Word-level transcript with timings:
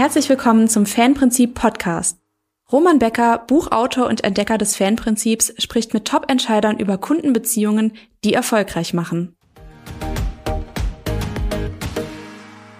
Herzlich 0.00 0.30
willkommen 0.30 0.66
zum 0.66 0.86
Fanprinzip 0.86 1.54
Podcast. 1.54 2.18
Roman 2.72 2.98
Becker, 2.98 3.44
Buchautor 3.46 4.06
und 4.06 4.24
Entdecker 4.24 4.56
des 4.56 4.74
Fanprinzips, 4.74 5.52
spricht 5.58 5.92
mit 5.92 6.06
Top-Entscheidern 6.06 6.78
über 6.78 6.96
Kundenbeziehungen, 6.96 7.92
die 8.24 8.32
erfolgreich 8.32 8.94
machen. 8.94 9.36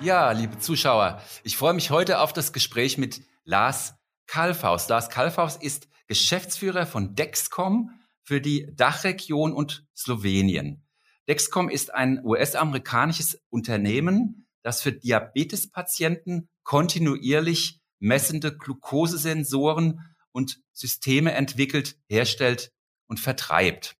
Ja, 0.00 0.32
liebe 0.32 0.61
Zuschauer, 0.61 1.20
ich 1.45 1.59
freue 1.59 1.75
mich 1.75 1.91
heute 1.91 2.20
auf 2.20 2.32
das 2.32 2.54
Gespräch 2.54 2.96
mit 2.96 3.21
Lars 3.45 3.96
Kalfaus. 4.27 4.89
Lars 4.89 5.11
Kalfaus 5.11 5.57
ist 5.57 5.89
Geschäftsführer 6.07 6.87
von 6.87 7.16
Dexcom 7.16 7.91
für 8.23 8.41
die 8.41 8.66
Dachregion 8.75 9.52
und 9.52 9.84
Slowenien. 9.95 10.87
Dexcom 11.29 11.68
ist 11.68 11.93
ein 11.93 12.25
US-amerikanisches 12.25 13.43
Unternehmen, 13.50 14.46
das 14.62 14.80
für 14.80 14.93
Diabetespatienten 14.93 16.48
kontinuierlich 16.63 17.81
messende 17.99 18.57
Glukosesensoren 18.57 20.00
und 20.32 20.61
Systeme 20.73 21.33
entwickelt, 21.33 21.96
herstellt 22.09 22.73
und 23.09 23.21
vertreibt. 23.21 23.96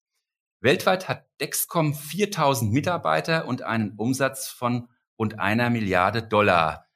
Weltweit 0.61 1.09
hat 1.09 1.27
Dexcom 1.41 1.95
4000 1.95 2.73
Mitarbeiter 2.73 3.47
und 3.47 3.63
einen 3.63 3.93
Umsatz 3.97 4.49
von 4.49 4.89
rund 5.19 5.39
einer 5.39 5.71
Milliarde 5.71 6.23
Dollar. 6.23 6.87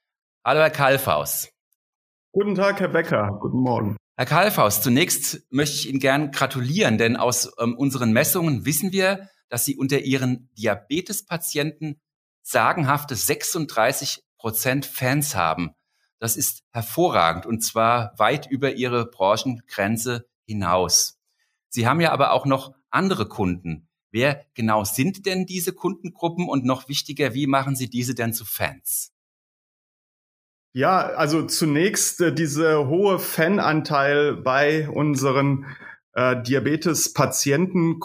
Hallo, 0.43 0.61
Herr 0.61 0.69
Kalfaus. 0.69 1.49
Guten 2.31 2.55
Tag, 2.55 2.79
Herr 2.79 2.89
Becker. 2.89 3.37
Guten 3.41 3.59
Morgen. 3.59 3.97
Herr 4.17 4.25
Kalfaus, 4.25 4.81
zunächst 4.81 5.45
möchte 5.49 5.75
ich 5.75 5.89
Ihnen 5.89 5.99
gern 5.99 6.31
gratulieren, 6.31 6.97
denn 6.97 7.17
aus 7.17 7.51
ähm, 7.59 7.75
unseren 7.75 8.13
Messungen 8.13 8.65
wissen 8.65 8.91
wir, 8.91 9.29
dass 9.49 9.65
Sie 9.65 9.75
unter 9.75 9.99
Ihren 9.99 10.49
Diabetespatienten 10.57 11.99
sagenhafte 12.43 13.15
36 13.15 14.24
Prozent 14.45 14.85
Fans 14.85 15.33
haben. 15.33 15.71
Das 16.19 16.37
ist 16.37 16.61
hervorragend 16.69 17.47
und 17.47 17.63
zwar 17.63 18.13
weit 18.19 18.45
über 18.45 18.73
Ihre 18.73 19.07
Branchengrenze 19.07 20.27
hinaus. 20.45 21.17
Sie 21.69 21.87
haben 21.87 21.99
ja 21.99 22.11
aber 22.11 22.31
auch 22.31 22.45
noch 22.45 22.75
andere 22.91 23.27
Kunden. 23.27 23.87
Wer 24.11 24.45
genau 24.53 24.83
sind 24.83 25.25
denn 25.25 25.47
diese 25.47 25.73
Kundengruppen 25.73 26.47
und 26.47 26.63
noch 26.63 26.87
wichtiger, 26.87 27.33
wie 27.33 27.47
machen 27.47 27.75
Sie 27.75 27.89
diese 27.89 28.13
denn 28.13 28.33
zu 28.33 28.45
Fans? 28.45 29.13
Ja, 30.73 30.99
also 30.99 31.47
zunächst 31.47 32.21
äh, 32.21 32.31
diese 32.31 32.87
hohe 32.87 33.17
Fananteil 33.17 34.35
bei 34.35 34.87
unseren 34.87 35.65
äh, 36.13 36.39
Diabetes-Patienten, 36.43 37.99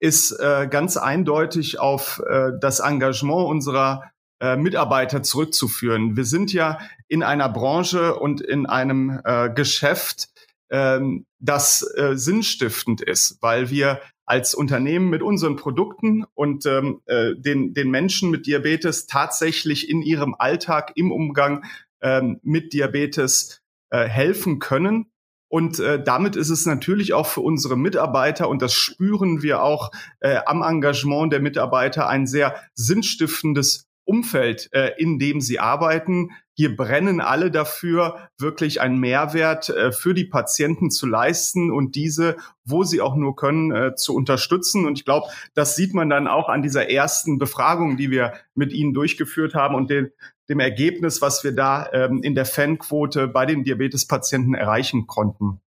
ist 0.00 0.32
äh, 0.32 0.66
ganz 0.68 0.96
eindeutig 0.96 1.78
auf 1.78 2.20
äh, 2.28 2.50
das 2.60 2.80
Engagement 2.80 3.48
unserer 3.48 4.10
äh, 4.40 4.56
Mitarbeiter 4.56 5.22
zurückzuführen. 5.22 6.16
Wir 6.16 6.24
sind 6.24 6.52
ja 6.52 6.78
in 7.08 7.22
einer 7.22 7.48
Branche 7.48 8.16
und 8.16 8.40
in 8.40 8.66
einem 8.66 9.20
äh, 9.24 9.50
Geschäft, 9.50 10.28
ähm, 10.70 11.26
das 11.38 11.82
äh, 11.96 12.16
sinnstiftend 12.16 13.00
ist, 13.00 13.38
weil 13.40 13.70
wir 13.70 14.00
als 14.26 14.54
Unternehmen 14.54 15.08
mit 15.08 15.22
unseren 15.22 15.56
Produkten 15.56 16.24
und 16.34 16.66
ähm, 16.66 17.00
äh, 17.06 17.34
den, 17.36 17.74
den 17.74 17.90
Menschen 17.90 18.30
mit 18.30 18.46
Diabetes 18.46 19.06
tatsächlich 19.06 19.88
in 19.88 20.02
ihrem 20.02 20.34
Alltag 20.36 20.92
im 20.96 21.12
Umgang 21.12 21.64
ähm, 22.02 22.40
mit 22.42 22.72
Diabetes 22.72 23.62
äh, 23.90 24.04
helfen 24.04 24.58
können. 24.58 25.06
Und 25.48 25.78
äh, 25.78 26.02
damit 26.02 26.34
ist 26.34 26.50
es 26.50 26.66
natürlich 26.66 27.12
auch 27.12 27.28
für 27.28 27.40
unsere 27.40 27.76
Mitarbeiter, 27.76 28.48
und 28.48 28.62
das 28.62 28.74
spüren 28.74 29.42
wir 29.42 29.62
auch 29.62 29.92
äh, 30.18 30.38
am 30.44 30.62
Engagement 30.62 31.32
der 31.32 31.40
Mitarbeiter, 31.40 32.08
ein 32.08 32.26
sehr 32.26 32.60
sinnstiftendes 32.74 33.85
Umfeld, 34.06 34.70
äh, 34.72 34.92
in 34.96 35.18
dem 35.18 35.40
sie 35.40 35.58
arbeiten. 35.58 36.30
Hier 36.54 36.74
brennen 36.74 37.20
alle 37.20 37.50
dafür, 37.50 38.30
wirklich 38.38 38.80
einen 38.80 38.98
Mehrwert 38.98 39.68
äh, 39.68 39.92
für 39.92 40.14
die 40.14 40.24
Patienten 40.24 40.90
zu 40.90 41.06
leisten 41.06 41.70
und 41.70 41.96
diese, 41.96 42.36
wo 42.64 42.84
sie 42.84 43.02
auch 43.02 43.16
nur 43.16 43.36
können, 43.36 43.72
äh, 43.72 43.94
zu 43.94 44.14
unterstützen. 44.14 44.86
Und 44.86 44.98
ich 44.98 45.04
glaube, 45.04 45.26
das 45.54 45.76
sieht 45.76 45.92
man 45.92 46.08
dann 46.08 46.28
auch 46.28 46.48
an 46.48 46.62
dieser 46.62 46.88
ersten 46.88 47.38
Befragung, 47.38 47.96
die 47.96 48.10
wir 48.10 48.32
mit 48.54 48.72
Ihnen 48.72 48.94
durchgeführt 48.94 49.54
haben 49.54 49.74
und 49.74 49.90
den, 49.90 50.10
dem 50.48 50.60
Ergebnis, 50.60 51.20
was 51.20 51.44
wir 51.44 51.52
da 51.52 51.90
ähm, 51.92 52.22
in 52.22 52.34
der 52.34 52.46
Fanquote 52.46 53.28
bei 53.28 53.44
den 53.44 53.64
Diabetespatienten 53.64 54.54
erreichen 54.54 55.06
konnten. 55.06 55.60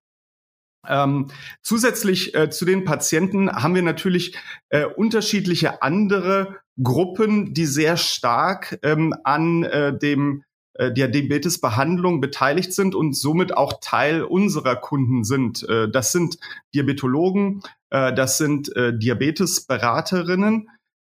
Ähm, 0.87 1.27
zusätzlich 1.61 2.35
äh, 2.35 2.49
zu 2.49 2.65
den 2.65 2.85
Patienten 2.85 3.51
haben 3.51 3.75
wir 3.75 3.81
natürlich 3.81 4.37
äh, 4.69 4.85
unterschiedliche 4.85 5.81
andere 5.81 6.57
Gruppen, 6.81 7.53
die 7.53 7.65
sehr 7.65 7.97
stark 7.97 8.79
ähm, 8.83 9.13
an 9.23 9.63
äh, 9.63 9.97
dem 9.97 10.43
äh, 10.79 10.91
der 10.93 11.09
Diabetesbehandlung 11.09 12.21
beteiligt 12.21 12.73
sind 12.73 12.95
und 12.95 13.15
somit 13.15 13.55
auch 13.55 13.79
Teil 13.81 14.23
unserer 14.23 14.77
Kunden 14.77 15.23
sind. 15.25 15.67
Äh, 15.67 15.89
das 15.89 16.13
sind 16.13 16.37
Diabetologen, 16.73 17.61
äh, 17.89 18.13
das 18.13 18.37
sind 18.37 18.71
Diabetesberaterinnen, 18.75 20.69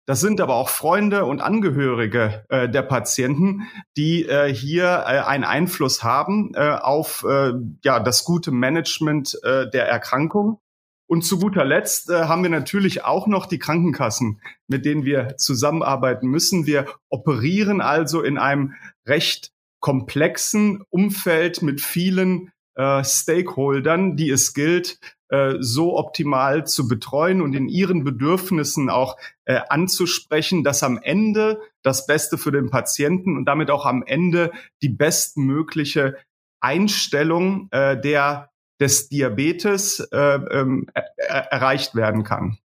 das 0.07 0.21
sind 0.21 0.39
aber 0.39 0.55
auch 0.55 0.69
Freunde 0.69 1.25
und 1.25 1.41
Angehörige 1.41 2.45
äh, 2.47 2.69
der 2.69 2.81
Patienten, 2.81 3.67
die 3.97 4.25
äh, 4.25 4.51
hier 4.53 4.85
äh, 4.85 5.19
einen 5.19 5.43
Einfluss 5.43 6.01
haben 6.01 6.53
äh, 6.55 6.69
auf 6.69 7.25
äh, 7.27 7.51
ja, 7.83 7.99
das 7.99 8.23
gute 8.23 8.51
Management 8.51 9.37
äh, 9.43 9.69
der 9.69 9.87
Erkrankung. 9.89 10.61
Und 11.09 11.23
zu 11.23 11.39
guter 11.39 11.63
Letzt 11.63 12.09
haben 12.09 12.43
wir 12.43 12.49
natürlich 12.49 13.05
auch 13.05 13.27
noch 13.27 13.45
die 13.45 13.59
Krankenkassen, 13.59 14.41
mit 14.67 14.85
denen 14.85 15.05
wir 15.05 15.37
zusammenarbeiten 15.37 16.27
müssen. 16.27 16.65
Wir 16.65 16.85
operieren 17.09 17.79
also 17.79 18.21
in 18.21 18.37
einem 18.37 18.73
recht 19.05 19.51
komplexen 19.79 20.83
Umfeld 20.89 21.61
mit 21.61 21.79
vielen 21.79 22.51
äh, 22.77 23.03
Stakeholdern, 23.03 24.15
die 24.15 24.29
es 24.29 24.53
gilt, 24.53 24.99
äh, 25.29 25.55
so 25.59 25.97
optimal 25.97 26.65
zu 26.65 26.87
betreuen 26.87 27.41
und 27.41 27.53
in 27.53 27.67
ihren 27.67 28.03
Bedürfnissen 28.03 28.89
auch 28.89 29.17
äh, 29.45 29.59
anzusprechen, 29.67 30.63
dass 30.63 30.83
am 30.83 30.99
Ende 31.01 31.59
das 31.83 32.05
Beste 32.07 32.37
für 32.37 32.51
den 32.51 32.69
Patienten 32.69 33.35
und 33.35 33.45
damit 33.45 33.69
auch 33.69 33.85
am 33.85 34.03
Ende 34.03 34.51
die 34.81 34.89
bestmögliche 34.89 36.15
Einstellung 36.59 37.69
der 37.71 38.49
des 38.79 39.09
Diabetes 39.09 39.99
äh, 40.11 40.17
ähm, 40.17 40.87
er, 40.93 41.51
erreicht 41.51 41.95
werden 41.95 42.23
kann. 42.23 42.57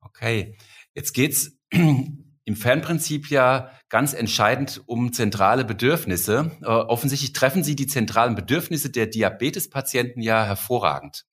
Okay, 0.00 0.56
jetzt 0.94 1.12
geht's 1.12 1.56
im 2.44 2.56
Fernprinzip 2.56 3.30
ja 3.30 3.70
ganz 3.88 4.12
entscheidend 4.12 4.82
um 4.86 5.12
zentrale 5.12 5.64
Bedürfnisse. 5.64 6.50
Äh, 6.62 6.66
offensichtlich 6.66 7.32
treffen 7.32 7.64
Sie 7.64 7.74
die 7.74 7.86
zentralen 7.86 8.34
Bedürfnisse 8.34 8.90
der 8.90 9.06
Diabetespatienten 9.06 10.22
ja 10.22 10.44
hervorragend. 10.44 11.24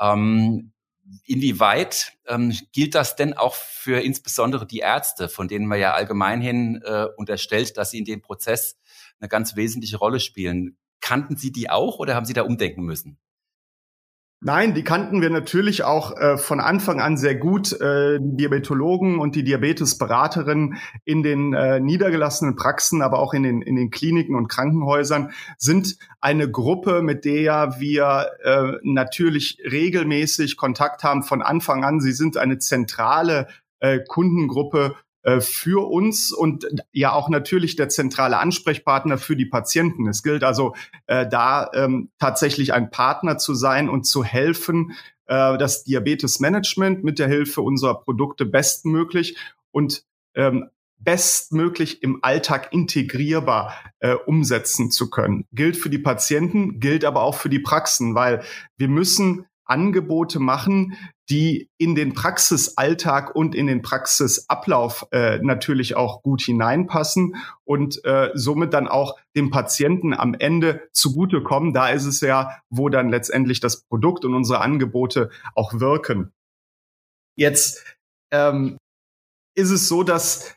Ähm, 0.00 0.72
inwieweit 1.24 2.12
ähm, 2.26 2.56
gilt 2.72 2.94
das 2.94 3.16
denn 3.16 3.34
auch 3.34 3.54
für 3.54 4.00
insbesondere 4.00 4.66
die 4.66 4.78
Ärzte, 4.78 5.28
von 5.28 5.48
denen 5.48 5.66
man 5.66 5.80
ja 5.80 5.94
allgemein 5.94 6.40
hin 6.40 6.80
äh, 6.84 7.06
unterstellt, 7.16 7.76
dass 7.76 7.90
sie 7.90 7.98
in 7.98 8.04
dem 8.04 8.20
Prozess 8.20 8.78
eine 9.20 9.28
ganz 9.28 9.56
wesentliche 9.56 9.96
Rolle 9.96 10.20
spielen? 10.20 10.76
Kannten 11.00 11.36
Sie 11.36 11.52
die 11.52 11.70
auch 11.70 11.98
oder 11.98 12.14
haben 12.14 12.26
Sie 12.26 12.32
da 12.32 12.42
umdenken 12.42 12.82
müssen? 12.82 13.18
Nein, 14.48 14.72
die 14.72 14.82
kannten 14.82 15.20
wir 15.20 15.28
natürlich 15.28 15.84
auch 15.84 16.16
äh, 16.16 16.38
von 16.38 16.58
Anfang 16.58 17.02
an 17.02 17.18
sehr 17.18 17.34
gut. 17.34 17.78
Äh, 17.82 18.18
die 18.18 18.38
Diabetologen 18.38 19.18
und 19.18 19.36
die 19.36 19.44
Diabetesberaterinnen 19.44 20.78
in 21.04 21.22
den 21.22 21.52
äh, 21.52 21.80
niedergelassenen 21.80 22.56
Praxen, 22.56 23.02
aber 23.02 23.18
auch 23.18 23.34
in 23.34 23.42
den, 23.42 23.60
in 23.60 23.76
den 23.76 23.90
Kliniken 23.90 24.34
und 24.34 24.48
Krankenhäusern 24.48 25.32
sind 25.58 25.98
eine 26.22 26.50
Gruppe, 26.50 27.02
mit 27.02 27.26
der 27.26 27.78
wir 27.78 28.30
äh, 28.42 28.78
natürlich 28.84 29.58
regelmäßig 29.70 30.56
Kontakt 30.56 31.04
haben 31.04 31.24
von 31.24 31.42
Anfang 31.42 31.84
an. 31.84 32.00
Sie 32.00 32.12
sind 32.12 32.38
eine 32.38 32.56
zentrale 32.56 33.48
äh, 33.80 33.98
Kundengruppe 33.98 34.94
für 35.40 35.88
uns 35.90 36.32
und 36.32 36.66
ja 36.92 37.12
auch 37.12 37.28
natürlich 37.28 37.76
der 37.76 37.88
zentrale 37.88 38.38
Ansprechpartner 38.38 39.18
für 39.18 39.36
die 39.36 39.46
Patienten. 39.46 40.08
Es 40.08 40.22
gilt 40.22 40.44
also 40.44 40.74
äh, 41.06 41.26
da 41.28 41.70
ähm, 41.74 42.10
tatsächlich 42.18 42.72
ein 42.72 42.90
Partner 42.90 43.38
zu 43.38 43.54
sein 43.54 43.88
und 43.88 44.04
zu 44.04 44.24
helfen, 44.24 44.92
äh, 45.26 45.58
das 45.58 45.84
Diabetesmanagement 45.84 47.04
mit 47.04 47.18
der 47.18 47.28
Hilfe 47.28 47.62
unserer 47.62 48.00
Produkte 48.00 48.46
bestmöglich 48.46 49.36
und 49.70 50.04
ähm, 50.34 50.70
bestmöglich 50.98 52.02
im 52.02 52.18
Alltag 52.22 52.72
integrierbar 52.72 53.74
äh, 54.00 54.14
umsetzen 54.14 54.90
zu 54.90 55.10
können. 55.10 55.46
Gilt 55.52 55.76
für 55.76 55.90
die 55.90 55.98
Patienten, 55.98 56.80
gilt 56.80 57.04
aber 57.04 57.22
auch 57.22 57.36
für 57.36 57.48
die 57.48 57.60
Praxen, 57.60 58.14
weil 58.14 58.42
wir 58.76 58.88
müssen 58.88 59.46
Angebote 59.68 60.40
machen, 60.40 60.96
die 61.28 61.68
in 61.78 61.94
den 61.94 62.14
Praxisalltag 62.14 63.34
und 63.36 63.54
in 63.54 63.66
den 63.66 63.82
Praxisablauf 63.82 65.06
äh, 65.12 65.38
natürlich 65.38 65.94
auch 65.94 66.22
gut 66.22 66.40
hineinpassen 66.40 67.36
und 67.64 68.04
äh, 68.04 68.30
somit 68.34 68.72
dann 68.72 68.88
auch 68.88 69.18
dem 69.36 69.50
Patienten 69.50 70.14
am 70.14 70.34
Ende 70.34 70.88
zugutekommen. 70.92 71.72
Da 71.72 71.90
ist 71.90 72.06
es 72.06 72.20
ja, 72.20 72.58
wo 72.70 72.88
dann 72.88 73.10
letztendlich 73.10 73.60
das 73.60 73.82
Produkt 73.82 74.24
und 74.24 74.34
unsere 74.34 74.60
Angebote 74.60 75.30
auch 75.54 75.78
wirken. 75.80 76.32
Jetzt 77.36 77.84
ähm, 78.32 78.78
ist 79.54 79.70
es 79.70 79.88
so, 79.88 80.02
dass 80.02 80.56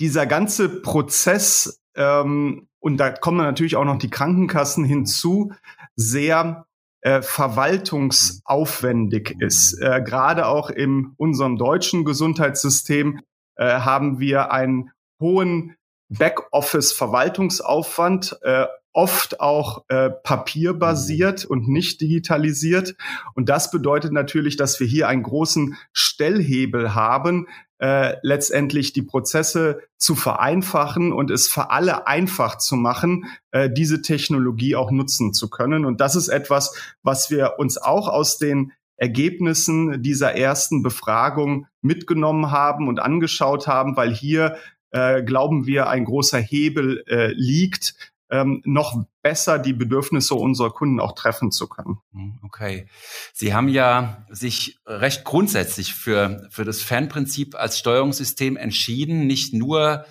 dieser 0.00 0.26
ganze 0.26 0.68
Prozess 0.82 1.80
ähm, 1.94 2.68
und 2.80 2.96
da 2.98 3.10
kommen 3.10 3.38
natürlich 3.38 3.76
auch 3.76 3.84
noch 3.84 3.98
die 3.98 4.10
Krankenkassen 4.10 4.84
hinzu, 4.84 5.52
sehr 5.96 6.67
äh, 7.00 7.22
verwaltungsaufwendig 7.22 9.36
ist. 9.40 9.80
Äh, 9.80 10.02
Gerade 10.02 10.46
auch 10.46 10.68
in 10.70 11.12
unserem 11.16 11.56
deutschen 11.56 12.04
Gesundheitssystem 12.04 13.20
äh, 13.56 13.80
haben 13.80 14.18
wir 14.18 14.52
einen 14.52 14.90
hohen 15.20 15.74
Backoffice-Verwaltungsaufwand, 16.10 18.38
äh, 18.42 18.66
oft 18.92 19.40
auch 19.40 19.84
äh, 19.88 20.10
papierbasiert 20.10 21.44
und 21.44 21.68
nicht 21.68 22.00
digitalisiert. 22.00 22.96
Und 23.34 23.48
das 23.48 23.70
bedeutet 23.70 24.12
natürlich, 24.12 24.56
dass 24.56 24.80
wir 24.80 24.88
hier 24.88 25.06
einen 25.06 25.22
großen 25.22 25.76
Stellhebel 25.92 26.96
haben, 26.96 27.46
äh, 27.78 28.16
letztendlich 28.22 28.92
die 28.92 29.02
Prozesse 29.02 29.80
zu 29.96 30.14
vereinfachen 30.14 31.12
und 31.12 31.30
es 31.30 31.48
für 31.48 31.70
alle 31.70 32.06
einfach 32.06 32.58
zu 32.58 32.76
machen, 32.76 33.26
äh, 33.52 33.70
diese 33.70 34.02
Technologie 34.02 34.76
auch 34.76 34.90
nutzen 34.90 35.32
zu 35.32 35.48
können. 35.48 35.84
Und 35.84 36.00
das 36.00 36.16
ist 36.16 36.28
etwas, 36.28 36.74
was 37.02 37.30
wir 37.30 37.54
uns 37.58 37.78
auch 37.78 38.08
aus 38.08 38.38
den 38.38 38.72
Ergebnissen 38.96 40.02
dieser 40.02 40.34
ersten 40.34 40.82
Befragung 40.82 41.66
mitgenommen 41.80 42.50
haben 42.50 42.88
und 42.88 42.98
angeschaut 42.98 43.68
haben, 43.68 43.96
weil 43.96 44.12
hier 44.12 44.56
äh, 44.90 45.22
glauben 45.22 45.66
wir, 45.66 45.88
ein 45.88 46.04
großer 46.04 46.38
Hebel 46.38 47.04
äh, 47.06 47.32
liegt, 47.34 48.07
ähm, 48.30 48.62
noch 48.64 49.04
besser 49.22 49.58
die 49.58 49.72
Bedürfnisse 49.72 50.34
unserer 50.34 50.70
Kunden 50.70 51.00
auch 51.00 51.12
treffen 51.12 51.50
zu 51.50 51.68
können. 51.68 51.98
Hm, 52.12 52.38
okay. 52.42 52.86
Sie 53.32 53.54
haben 53.54 53.68
ja 53.68 54.26
sich 54.30 54.78
recht 54.86 55.24
grundsätzlich 55.24 55.94
für, 55.94 56.46
für 56.50 56.64
das 56.64 56.82
Fernprinzip 56.82 57.54
als 57.54 57.78
Steuerungssystem 57.78 58.56
entschieden, 58.56 59.26
nicht 59.26 59.54
nur 59.54 60.04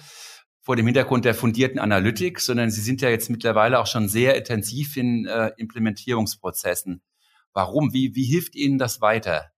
vor 0.62 0.76
dem 0.76 0.86
Hintergrund 0.86 1.24
der 1.24 1.36
fundierten 1.36 1.80
Analytik, 1.80 2.42
sondern 2.42 2.72
Sie 2.72 2.82
sind 2.82 3.02
ja 3.02 3.10
jetzt 3.10 3.30
mittlerweile 3.30 3.80
auch 3.80 3.88
schon 3.88 4.10
sehr 4.10 4.36
intensiv 4.36 4.98
in 4.98 5.26
äh, 5.26 5.52
Implementierungsprozessen. 5.58 7.02
Warum? 7.54 7.94
Wie, 7.94 8.16
wie 8.16 8.26
hilft 8.26 8.56
Ihnen 8.56 8.78
das 8.78 9.00
weiter? 9.00 9.52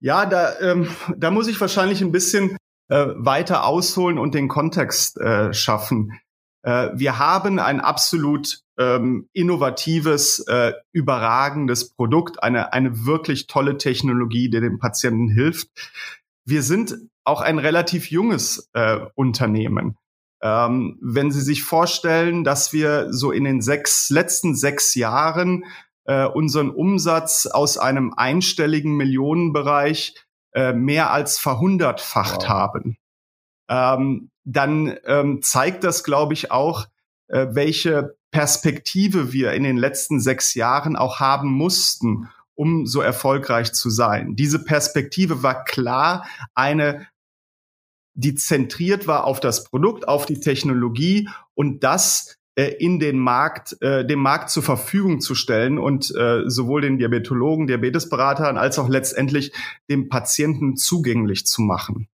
Ja, 0.00 0.26
da, 0.26 0.58
ähm, 0.60 0.88
da 1.16 1.30
muss 1.30 1.48
ich 1.48 1.60
wahrscheinlich 1.60 2.00
ein 2.02 2.12
bisschen 2.12 2.56
äh, 2.88 3.06
weiter 3.16 3.64
ausholen 3.64 4.18
und 4.18 4.34
den 4.34 4.48
Kontext 4.48 5.18
äh, 5.18 5.52
schaffen. 5.52 6.18
Äh, 6.62 6.90
wir 6.94 7.18
haben 7.18 7.58
ein 7.58 7.80
absolut 7.80 8.60
ähm, 8.78 9.28
innovatives, 9.32 10.40
äh, 10.46 10.72
überragendes 10.92 11.90
Produkt, 11.90 12.42
eine, 12.42 12.72
eine 12.72 13.06
wirklich 13.06 13.46
tolle 13.46 13.76
Technologie, 13.76 14.48
die 14.50 14.60
dem 14.60 14.78
Patienten 14.78 15.28
hilft. 15.28 15.68
Wir 16.44 16.62
sind 16.62 16.96
auch 17.24 17.40
ein 17.40 17.58
relativ 17.58 18.10
junges 18.10 18.70
äh, 18.72 19.00
Unternehmen. 19.14 19.96
Ähm, 20.40 20.98
wenn 21.02 21.32
Sie 21.32 21.40
sich 21.40 21.64
vorstellen, 21.64 22.44
dass 22.44 22.72
wir 22.72 23.12
so 23.12 23.32
in 23.32 23.44
den 23.44 23.60
sechs, 23.60 24.08
letzten 24.08 24.54
sechs 24.54 24.94
Jahren 24.94 25.64
äh, 26.04 26.24
unseren 26.24 26.70
Umsatz 26.70 27.46
aus 27.46 27.76
einem 27.76 28.14
einstelligen 28.16 28.96
Millionenbereich 28.96 30.14
äh, 30.54 30.72
mehr 30.72 31.12
als 31.12 31.38
verhundertfacht 31.38 32.42
wow. 32.42 32.48
haben, 32.48 32.96
ähm, 33.68 34.30
dann 34.48 34.96
ähm, 35.04 35.42
zeigt 35.42 35.84
das, 35.84 36.04
glaube 36.04 36.32
ich, 36.32 36.50
auch, 36.50 36.86
äh, 37.28 37.48
welche 37.50 38.16
Perspektive 38.30 39.32
wir 39.32 39.52
in 39.52 39.62
den 39.62 39.76
letzten 39.76 40.20
sechs 40.20 40.54
Jahren 40.54 40.96
auch 40.96 41.20
haben 41.20 41.50
mussten, 41.50 42.28
um 42.54 42.86
so 42.86 43.00
erfolgreich 43.00 43.72
zu 43.72 43.90
sein. 43.90 44.36
Diese 44.36 44.64
Perspektive 44.64 45.42
war 45.42 45.64
klar 45.64 46.26
eine, 46.54 47.06
die 48.14 48.34
zentriert 48.34 49.06
war 49.06 49.24
auf 49.24 49.38
das 49.38 49.64
Produkt, 49.64 50.08
auf 50.08 50.24
die 50.24 50.40
Technologie 50.40 51.28
und 51.54 51.84
das 51.84 52.38
äh, 52.54 52.74
in 52.78 52.98
den 52.98 53.18
Markt, 53.18 53.80
äh, 53.82 54.06
dem 54.06 54.20
Markt 54.20 54.48
zur 54.50 54.62
Verfügung 54.62 55.20
zu 55.20 55.34
stellen 55.34 55.78
und 55.78 56.14
äh, 56.16 56.48
sowohl 56.48 56.80
den 56.80 56.98
Diabetologen, 56.98 57.66
Diabetesberatern 57.66 58.56
als 58.56 58.78
auch 58.78 58.88
letztendlich 58.88 59.52
dem 59.90 60.08
Patienten 60.08 60.76
zugänglich 60.76 61.46
zu 61.46 61.60
machen. 61.60 62.08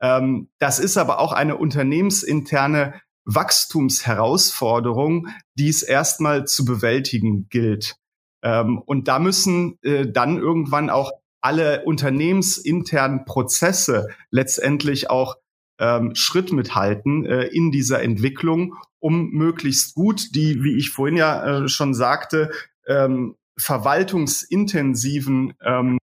Ähm, 0.00 0.48
das 0.58 0.78
ist 0.78 0.96
aber 0.96 1.20
auch 1.20 1.32
eine 1.32 1.56
unternehmensinterne 1.56 2.94
Wachstumsherausforderung, 3.24 5.28
die 5.54 5.68
es 5.68 5.82
erstmal 5.82 6.46
zu 6.46 6.64
bewältigen 6.64 7.48
gilt. 7.48 7.96
Ähm, 8.42 8.78
und 8.78 9.08
da 9.08 9.18
müssen 9.18 9.78
äh, 9.82 10.10
dann 10.10 10.38
irgendwann 10.38 10.90
auch 10.90 11.12
alle 11.40 11.84
unternehmensinternen 11.84 13.24
Prozesse 13.24 14.08
letztendlich 14.30 15.10
auch 15.10 15.36
ähm, 15.78 16.14
Schritt 16.14 16.52
mithalten 16.52 17.26
äh, 17.26 17.44
in 17.44 17.70
dieser 17.70 18.02
Entwicklung, 18.02 18.74
um 18.98 19.30
möglichst 19.30 19.94
gut 19.94 20.34
die, 20.34 20.64
wie 20.64 20.76
ich 20.76 20.90
vorhin 20.90 21.16
ja 21.16 21.64
äh, 21.64 21.68
schon 21.68 21.94
sagte, 21.94 22.50
ähm, 22.86 23.36
verwaltungsintensiven 23.56 25.54
ähm, 25.62 25.98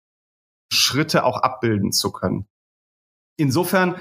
Schritte 0.72 1.24
auch 1.24 1.38
abbilden 1.38 1.92
zu 1.92 2.12
können. 2.12 2.46
Insofern 3.40 3.96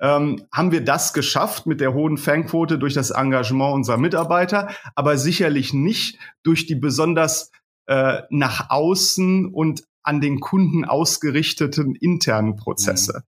ähm, 0.00 0.46
haben 0.52 0.72
wir 0.72 0.84
das 0.84 1.12
geschafft 1.14 1.66
mit 1.66 1.80
der 1.80 1.94
hohen 1.94 2.18
Fanquote 2.18 2.78
durch 2.78 2.94
das 2.94 3.10
Engagement 3.10 3.74
unserer 3.74 3.96
Mitarbeiter, 3.96 4.70
aber 4.94 5.16
sicherlich 5.16 5.72
nicht 5.72 6.18
durch 6.42 6.66
die 6.66 6.74
besonders 6.74 7.50
äh, 7.86 8.22
nach 8.30 8.70
außen 8.70 9.46
und 9.46 9.84
an 10.02 10.20
den 10.20 10.40
Kunden 10.40 10.84
ausgerichteten 10.84 11.94
internen 11.94 12.56
Prozesse. 12.56 13.18
Mhm. 13.18 13.22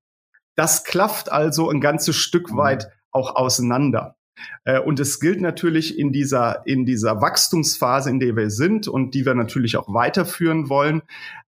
Das 0.56 0.84
klafft 0.84 1.32
also 1.32 1.70
ein 1.70 1.80
ganzes 1.80 2.16
Stück 2.16 2.52
mhm. 2.52 2.56
weit 2.56 2.88
auch 3.10 3.36
auseinander. 3.36 4.16
Äh, 4.64 4.80
und 4.80 5.00
es 5.00 5.20
gilt 5.20 5.40
natürlich 5.40 5.98
in 5.98 6.12
dieser, 6.12 6.66
in 6.66 6.84
dieser 6.84 7.20
Wachstumsphase, 7.20 8.10
in 8.10 8.20
der 8.20 8.36
wir 8.36 8.50
sind 8.50 8.88
und 8.88 9.14
die 9.14 9.24
wir 9.24 9.34
natürlich 9.34 9.76
auch 9.76 9.92
weiterführen 9.94 10.68
wollen, 10.68 11.02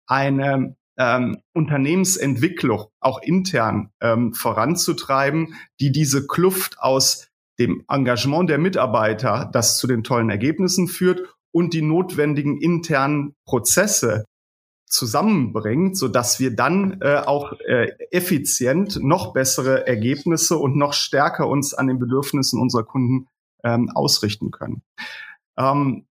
eine 0.06 0.76
ähm, 0.98 1.38
Unternehmensentwicklung 1.52 2.86
auch 3.00 3.22
intern 3.22 3.90
ähm, 4.00 4.32
voranzutreiben, 4.34 5.54
die 5.80 5.92
diese 5.92 6.26
Kluft 6.26 6.78
aus 6.78 7.28
dem 7.58 7.84
Engagement 7.88 8.50
der 8.50 8.58
Mitarbeiter, 8.58 9.48
das 9.52 9.78
zu 9.78 9.86
den 9.86 10.04
tollen 10.04 10.30
Ergebnissen 10.30 10.88
führt, 10.88 11.22
und 11.52 11.72
die 11.72 11.80
notwendigen 11.80 12.60
internen 12.60 13.34
Prozesse 13.46 14.26
zusammenbringt, 14.86 15.96
so 15.96 16.06
dass 16.06 16.38
wir 16.38 16.54
dann 16.54 17.00
äh, 17.00 17.16
auch 17.16 17.54
äh, 17.60 17.92
effizient 18.10 18.98
noch 19.02 19.32
bessere 19.32 19.86
Ergebnisse 19.86 20.58
und 20.58 20.76
noch 20.76 20.92
stärker 20.92 21.48
uns 21.48 21.72
an 21.72 21.86
den 21.86 21.98
Bedürfnissen 21.98 22.60
unserer 22.60 22.84
Kunden 22.84 23.28
ähm, 23.64 23.90
ausrichten 23.94 24.50
können. 24.50 24.82
Ähm, 25.58 26.06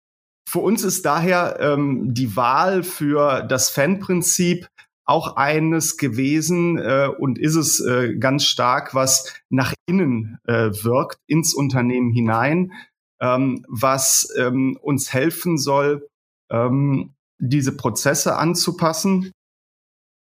für 0.48 0.60
uns 0.60 0.84
ist 0.84 1.06
daher 1.06 1.58
ähm, 1.60 2.14
die 2.14 2.36
Wahl 2.36 2.84
für 2.84 3.44
das 3.44 3.70
Fan-Prinzip 3.70 4.68
auch 5.06 5.36
eines 5.36 5.98
gewesen 5.98 6.78
äh, 6.78 7.08
und 7.08 7.38
ist 7.38 7.56
es 7.56 7.80
äh, 7.80 8.16
ganz 8.16 8.46
stark, 8.46 8.96
was 8.96 9.34
nach 9.50 9.74
innen 9.88 10.40
äh, 10.46 10.72
wirkt, 10.84 11.20
ins 11.28 11.54
Unternehmen 11.54 12.12
hinein, 12.12 12.74
ähm, 13.22 13.64
was 13.68 14.34
ähm, 14.38 14.78
uns 14.82 15.14
helfen 15.14 15.58
soll, 15.58 16.08
ähm, 16.52 17.14
diese 17.38 17.76
Prozesse 17.76 18.36
anzupassen 18.38 19.32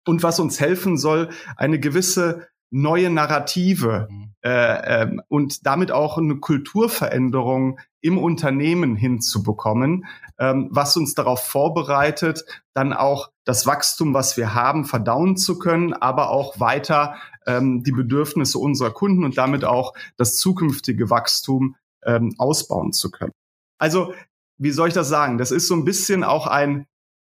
und 0.05 0.21
was 0.21 0.39
uns 0.39 0.59
helfen 0.59 0.97
soll, 0.97 1.29
eine 1.57 1.79
gewisse 1.79 2.47
neue 2.71 3.09
Narrative 3.09 4.07
mhm. 4.09 4.34
Äh, 4.45 5.01
äh, 5.01 5.17
und 5.27 5.65
damit 5.65 5.91
auch 5.91 6.19
eine 6.19 6.35
Kulturveränderung 6.35 7.79
im 7.99 8.19
Unternehmen 8.19 8.95
hinzubekommen, 8.95 10.05
ähm, 10.37 10.67
was 10.69 10.95
uns 10.95 11.15
darauf 11.15 11.47
vorbereitet, 11.47 12.45
dann 12.75 12.93
auch 12.93 13.31
das 13.43 13.65
Wachstum, 13.65 14.13
was 14.13 14.37
wir 14.37 14.53
haben, 14.53 14.85
verdauen 14.85 15.35
zu 15.35 15.57
können, 15.57 15.93
aber 15.93 16.29
auch 16.29 16.59
weiter 16.59 17.15
ähm, 17.47 17.81
die 17.81 17.91
Bedürfnisse 17.91 18.59
unserer 18.59 18.91
Kunden 18.91 19.23
und 19.23 19.35
damit 19.35 19.65
auch 19.65 19.95
das 20.15 20.37
zukünftige 20.37 21.09
Wachstum 21.09 21.75
ähm, 22.03 22.35
ausbauen 22.37 22.93
zu 22.93 23.09
können. 23.09 23.33
Also, 23.79 24.13
wie 24.59 24.69
soll 24.69 24.89
ich 24.89 24.93
das 24.93 25.09
sagen? 25.09 25.39
Das 25.39 25.49
ist 25.49 25.67
so 25.67 25.73
ein 25.73 25.85
bisschen 25.85 26.23
auch 26.23 26.45
ein 26.45 26.85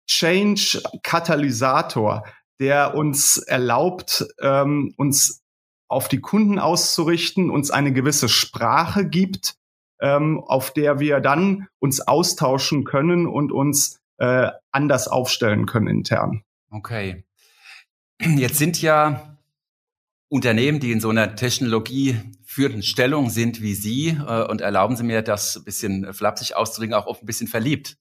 Change-Katalysator, 0.07 2.23
der 2.61 2.95
uns 2.95 3.37
erlaubt, 3.37 4.25
ähm, 4.39 4.93
uns 4.95 5.40
auf 5.91 6.07
die 6.07 6.21
Kunden 6.21 6.59
auszurichten, 6.59 7.49
uns 7.49 7.71
eine 7.71 7.91
gewisse 7.91 8.29
Sprache 8.29 9.07
gibt, 9.07 9.55
ähm, 9.99 10.39
auf 10.39 10.73
der 10.73 10.99
wir 10.99 11.19
dann 11.19 11.67
uns 11.79 12.01
austauschen 12.01 12.83
können 12.83 13.27
und 13.27 13.51
uns 13.51 13.99
äh, 14.17 14.49
anders 14.71 15.07
aufstellen 15.07 15.65
können 15.65 15.87
intern. 15.87 16.43
Okay. 16.69 17.23
Jetzt 18.19 18.57
sind 18.57 18.81
ja 18.81 19.37
Unternehmen, 20.29 20.79
die 20.79 20.91
in 20.91 21.01
so 21.01 21.09
einer 21.09 21.35
Technologie 21.35 22.17
führenden 22.45 22.83
Stellung 22.83 23.29
sind 23.29 23.61
wie 23.61 23.73
Sie, 23.73 24.09
äh, 24.09 24.43
und 24.45 24.61
erlauben 24.61 24.95
Sie 24.95 25.03
mir 25.03 25.21
das 25.21 25.57
ein 25.57 25.63
bisschen 25.65 26.13
flapsig 26.13 26.55
auszudrücken, 26.55 26.93
auch 26.93 27.05
oft 27.05 27.23
ein 27.23 27.25
bisschen 27.25 27.47
verliebt 27.47 27.97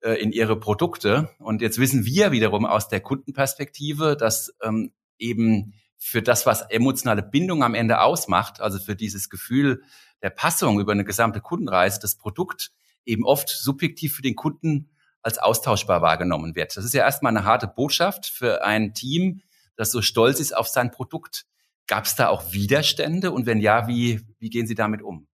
äh, 0.00 0.14
in 0.14 0.32
ihre 0.32 0.58
Produkte. 0.58 1.30
Und 1.38 1.60
jetzt 1.60 1.78
wissen 1.78 2.06
wir 2.06 2.32
wiederum 2.32 2.64
aus 2.64 2.88
der 2.88 3.00
Kundenperspektive, 3.00 4.16
dass 4.16 4.54
ähm, 4.62 4.92
eben 5.18 5.74
für 5.98 6.22
das, 6.22 6.46
was 6.46 6.62
emotionale 6.62 7.22
Bindung 7.22 7.62
am 7.62 7.74
Ende 7.74 8.00
ausmacht, 8.00 8.60
also 8.60 8.78
für 8.78 8.96
dieses 8.96 9.28
Gefühl 9.28 9.82
der 10.22 10.30
Passung 10.30 10.80
über 10.80 10.92
eine 10.92 11.04
gesamte 11.04 11.40
Kundenreise, 11.40 12.00
das 12.00 12.16
Produkt 12.16 12.70
eben 13.04 13.24
oft 13.24 13.48
subjektiv 13.48 14.14
für 14.14 14.22
den 14.22 14.36
Kunden 14.36 14.90
als 15.22 15.38
austauschbar 15.38 16.00
wahrgenommen 16.02 16.54
wird. 16.54 16.76
Das 16.76 16.84
ist 16.84 16.94
ja 16.94 17.04
erstmal 17.04 17.36
eine 17.36 17.44
harte 17.44 17.66
Botschaft 17.66 18.26
für 18.26 18.64
ein 18.64 18.94
Team, 18.94 19.42
das 19.76 19.90
so 19.90 20.02
stolz 20.02 20.40
ist 20.40 20.56
auf 20.56 20.68
sein 20.68 20.90
Produkt. 20.90 21.46
Gab 21.86 22.04
es 22.04 22.14
da 22.16 22.28
auch 22.28 22.52
Widerstände? 22.52 23.32
Und 23.32 23.46
wenn 23.46 23.60
ja, 23.60 23.88
wie, 23.88 24.20
wie 24.38 24.50
gehen 24.50 24.66
Sie 24.66 24.74
damit 24.74 25.02
um? 25.02 25.26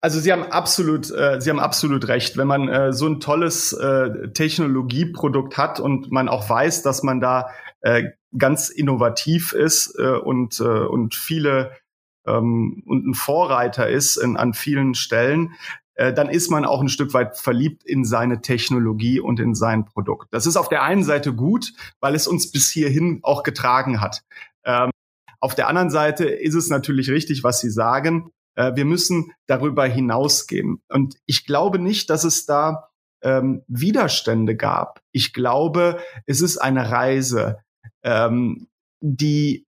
Also 0.00 0.20
Sie 0.20 0.32
haben 0.32 0.44
absolut, 0.44 1.10
äh, 1.10 1.40
Sie 1.40 1.50
haben 1.50 1.58
absolut 1.58 2.06
recht. 2.08 2.36
Wenn 2.36 2.46
man 2.46 2.68
äh, 2.68 2.92
so 2.92 3.06
ein 3.06 3.20
tolles 3.20 3.72
äh, 3.72 4.28
Technologieprodukt 4.32 5.58
hat 5.58 5.80
und 5.80 6.10
man 6.12 6.28
auch 6.28 6.48
weiß, 6.48 6.82
dass 6.82 7.02
man 7.02 7.20
da 7.20 7.50
äh, 7.80 8.04
ganz 8.36 8.68
innovativ 8.68 9.52
ist 9.52 9.98
äh, 9.98 10.16
und 10.16 10.60
äh, 10.60 10.64
und 10.64 11.14
viele 11.14 11.72
ähm, 12.26 12.82
und 12.86 13.06
ein 13.06 13.14
Vorreiter 13.14 13.88
ist 13.88 14.16
in, 14.16 14.36
an 14.36 14.54
vielen 14.54 14.94
Stellen, 14.94 15.54
äh, 15.94 16.12
dann 16.12 16.28
ist 16.28 16.50
man 16.50 16.64
auch 16.64 16.80
ein 16.80 16.88
Stück 16.88 17.14
weit 17.14 17.36
verliebt 17.36 17.84
in 17.84 18.04
seine 18.04 18.40
Technologie 18.40 19.18
und 19.20 19.40
in 19.40 19.54
sein 19.54 19.84
Produkt. 19.84 20.28
Das 20.30 20.46
ist 20.46 20.56
auf 20.56 20.68
der 20.68 20.82
einen 20.82 21.04
Seite 21.04 21.34
gut, 21.34 21.72
weil 22.00 22.14
es 22.14 22.28
uns 22.28 22.52
bis 22.52 22.70
hierhin 22.70 23.20
auch 23.22 23.42
getragen 23.42 24.00
hat. 24.00 24.22
Ähm, 24.64 24.90
auf 25.40 25.54
der 25.54 25.68
anderen 25.68 25.90
Seite 25.90 26.26
ist 26.26 26.54
es 26.54 26.68
natürlich 26.68 27.10
richtig, 27.10 27.44
was 27.44 27.60
Sie 27.60 27.70
sagen. 27.70 28.30
Äh, 28.54 28.76
wir 28.76 28.84
müssen 28.84 29.32
darüber 29.46 29.86
hinausgehen. 29.86 30.82
Und 30.88 31.16
ich 31.26 31.46
glaube 31.46 31.78
nicht, 31.78 32.10
dass 32.10 32.24
es 32.24 32.46
da 32.46 32.90
ähm, 33.22 33.62
Widerstände 33.66 34.56
gab. 34.56 35.00
Ich 35.12 35.32
glaube, 35.32 35.98
es 36.26 36.40
ist 36.40 36.58
eine 36.58 36.90
Reise, 36.90 37.58
ähm, 38.02 38.68
die 39.00 39.66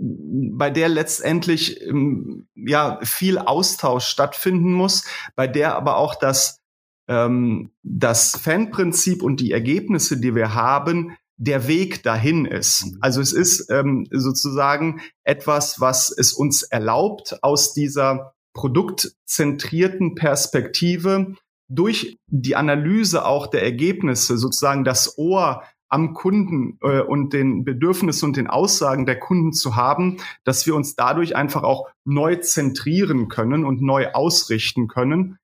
bei 0.00 0.70
der 0.70 0.88
letztendlich 0.88 1.80
ähm, 1.82 2.46
ja 2.54 3.00
viel 3.02 3.38
Austausch 3.38 4.06
stattfinden 4.06 4.72
muss, 4.72 5.04
bei 5.34 5.46
der 5.46 5.74
aber 5.74 5.96
auch 5.96 6.14
das 6.14 6.60
ähm, 7.08 7.72
das 7.82 8.36
Fanprinzip 8.36 9.22
und 9.22 9.40
die 9.40 9.52
Ergebnisse, 9.52 10.20
die 10.20 10.34
wir 10.34 10.54
haben, 10.54 11.16
der 11.36 11.68
Weg 11.68 12.02
dahin 12.02 12.44
ist. 12.44 12.86
Mhm. 12.86 12.98
Also 13.00 13.20
es 13.20 13.32
ist 13.32 13.70
ähm, 13.70 14.06
sozusagen 14.10 15.00
etwas, 15.24 15.80
was 15.80 16.10
es 16.10 16.32
uns 16.32 16.62
erlaubt, 16.62 17.42
aus 17.42 17.72
dieser 17.72 18.34
produktzentrierten 18.54 20.14
Perspektive 20.14 21.34
durch 21.70 22.18
die 22.26 22.56
Analyse 22.56 23.24
auch 23.24 23.46
der 23.46 23.62
Ergebnisse 23.62 24.36
sozusagen 24.36 24.84
das 24.84 25.16
Ohr 25.18 25.62
am 25.88 26.14
Kunden 26.14 26.78
äh, 26.82 27.00
und 27.00 27.32
den 27.32 27.64
Bedürfnissen 27.64 28.26
und 28.28 28.36
den 28.36 28.46
Aussagen 28.46 29.06
der 29.06 29.18
Kunden 29.18 29.52
zu 29.52 29.76
haben, 29.76 30.18
dass 30.44 30.66
wir 30.66 30.74
uns 30.74 30.96
dadurch 30.96 31.36
einfach 31.36 31.62
auch 31.62 31.88
neu 32.04 32.36
zentrieren 32.36 33.28
können 33.28 33.64
und 33.64 33.82
neu 33.82 34.08
ausrichten 34.12 34.88
können. 34.88 35.38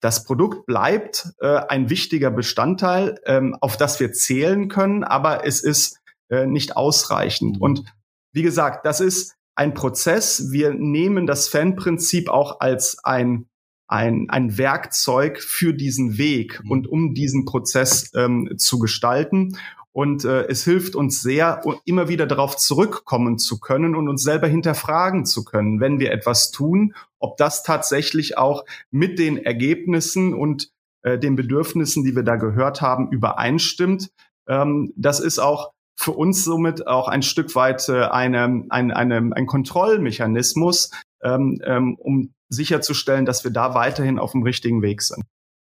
Das 0.00 0.24
Produkt 0.24 0.66
bleibt 0.66 1.32
äh, 1.40 1.60
ein 1.68 1.88
wichtiger 1.90 2.30
Bestandteil, 2.30 3.18
ähm, 3.24 3.56
auf 3.60 3.76
das 3.76 4.00
wir 4.00 4.12
zählen 4.12 4.68
können, 4.68 5.02
aber 5.02 5.46
es 5.46 5.62
ist 5.62 5.98
äh, 6.28 6.46
nicht 6.46 6.76
ausreichend. 6.76 7.60
Und 7.60 7.84
wie 8.32 8.42
gesagt, 8.42 8.84
das 8.84 9.00
ist 9.00 9.34
ein 9.54 9.74
Prozess. 9.74 10.50
Wir 10.52 10.74
nehmen 10.74 11.26
das 11.26 11.48
Fanprinzip 11.48 12.28
auch 12.28 12.60
als 12.60 13.02
ein 13.04 13.46
ein, 13.86 14.26
ein 14.28 14.56
Werkzeug 14.58 15.40
für 15.40 15.74
diesen 15.74 16.18
Weg 16.18 16.62
mhm. 16.62 16.70
und 16.70 16.86
um 16.88 17.14
diesen 17.14 17.44
Prozess 17.44 18.10
ähm, 18.14 18.54
zu 18.56 18.78
gestalten. 18.78 19.56
Und 19.92 20.24
äh, 20.24 20.46
es 20.48 20.64
hilft 20.64 20.96
uns 20.96 21.22
sehr, 21.22 21.62
immer 21.84 22.08
wieder 22.08 22.26
darauf 22.26 22.56
zurückkommen 22.56 23.38
zu 23.38 23.60
können 23.60 23.94
und 23.94 24.08
uns 24.08 24.24
selber 24.24 24.48
hinterfragen 24.48 25.24
zu 25.24 25.44
können, 25.44 25.78
wenn 25.78 26.00
wir 26.00 26.10
etwas 26.10 26.50
tun, 26.50 26.94
ob 27.20 27.36
das 27.36 27.62
tatsächlich 27.62 28.36
auch 28.36 28.64
mit 28.90 29.20
den 29.20 29.36
Ergebnissen 29.36 30.34
und 30.34 30.70
äh, 31.02 31.16
den 31.16 31.36
Bedürfnissen, 31.36 32.02
die 32.02 32.16
wir 32.16 32.24
da 32.24 32.34
gehört 32.34 32.80
haben, 32.80 33.08
übereinstimmt. 33.12 34.10
Ähm, 34.48 34.92
das 34.96 35.20
ist 35.20 35.38
auch 35.38 35.70
für 35.96 36.12
uns 36.12 36.42
somit 36.42 36.86
auch 36.86 37.06
ein 37.06 37.22
Stück 37.22 37.54
weit 37.54 37.88
äh, 37.88 38.02
eine, 38.06 38.64
ein, 38.70 38.90
eine, 38.90 39.30
ein 39.32 39.46
Kontrollmechanismus, 39.46 40.90
ähm, 41.24 41.60
ähm, 41.64 41.96
um 41.96 42.34
sicherzustellen, 42.48 43.24
dass 43.24 43.42
wir 43.42 43.50
da 43.50 43.74
weiterhin 43.74 44.18
auf 44.18 44.32
dem 44.32 44.42
richtigen 44.42 44.82
Weg 44.82 45.02
sind. 45.02 45.24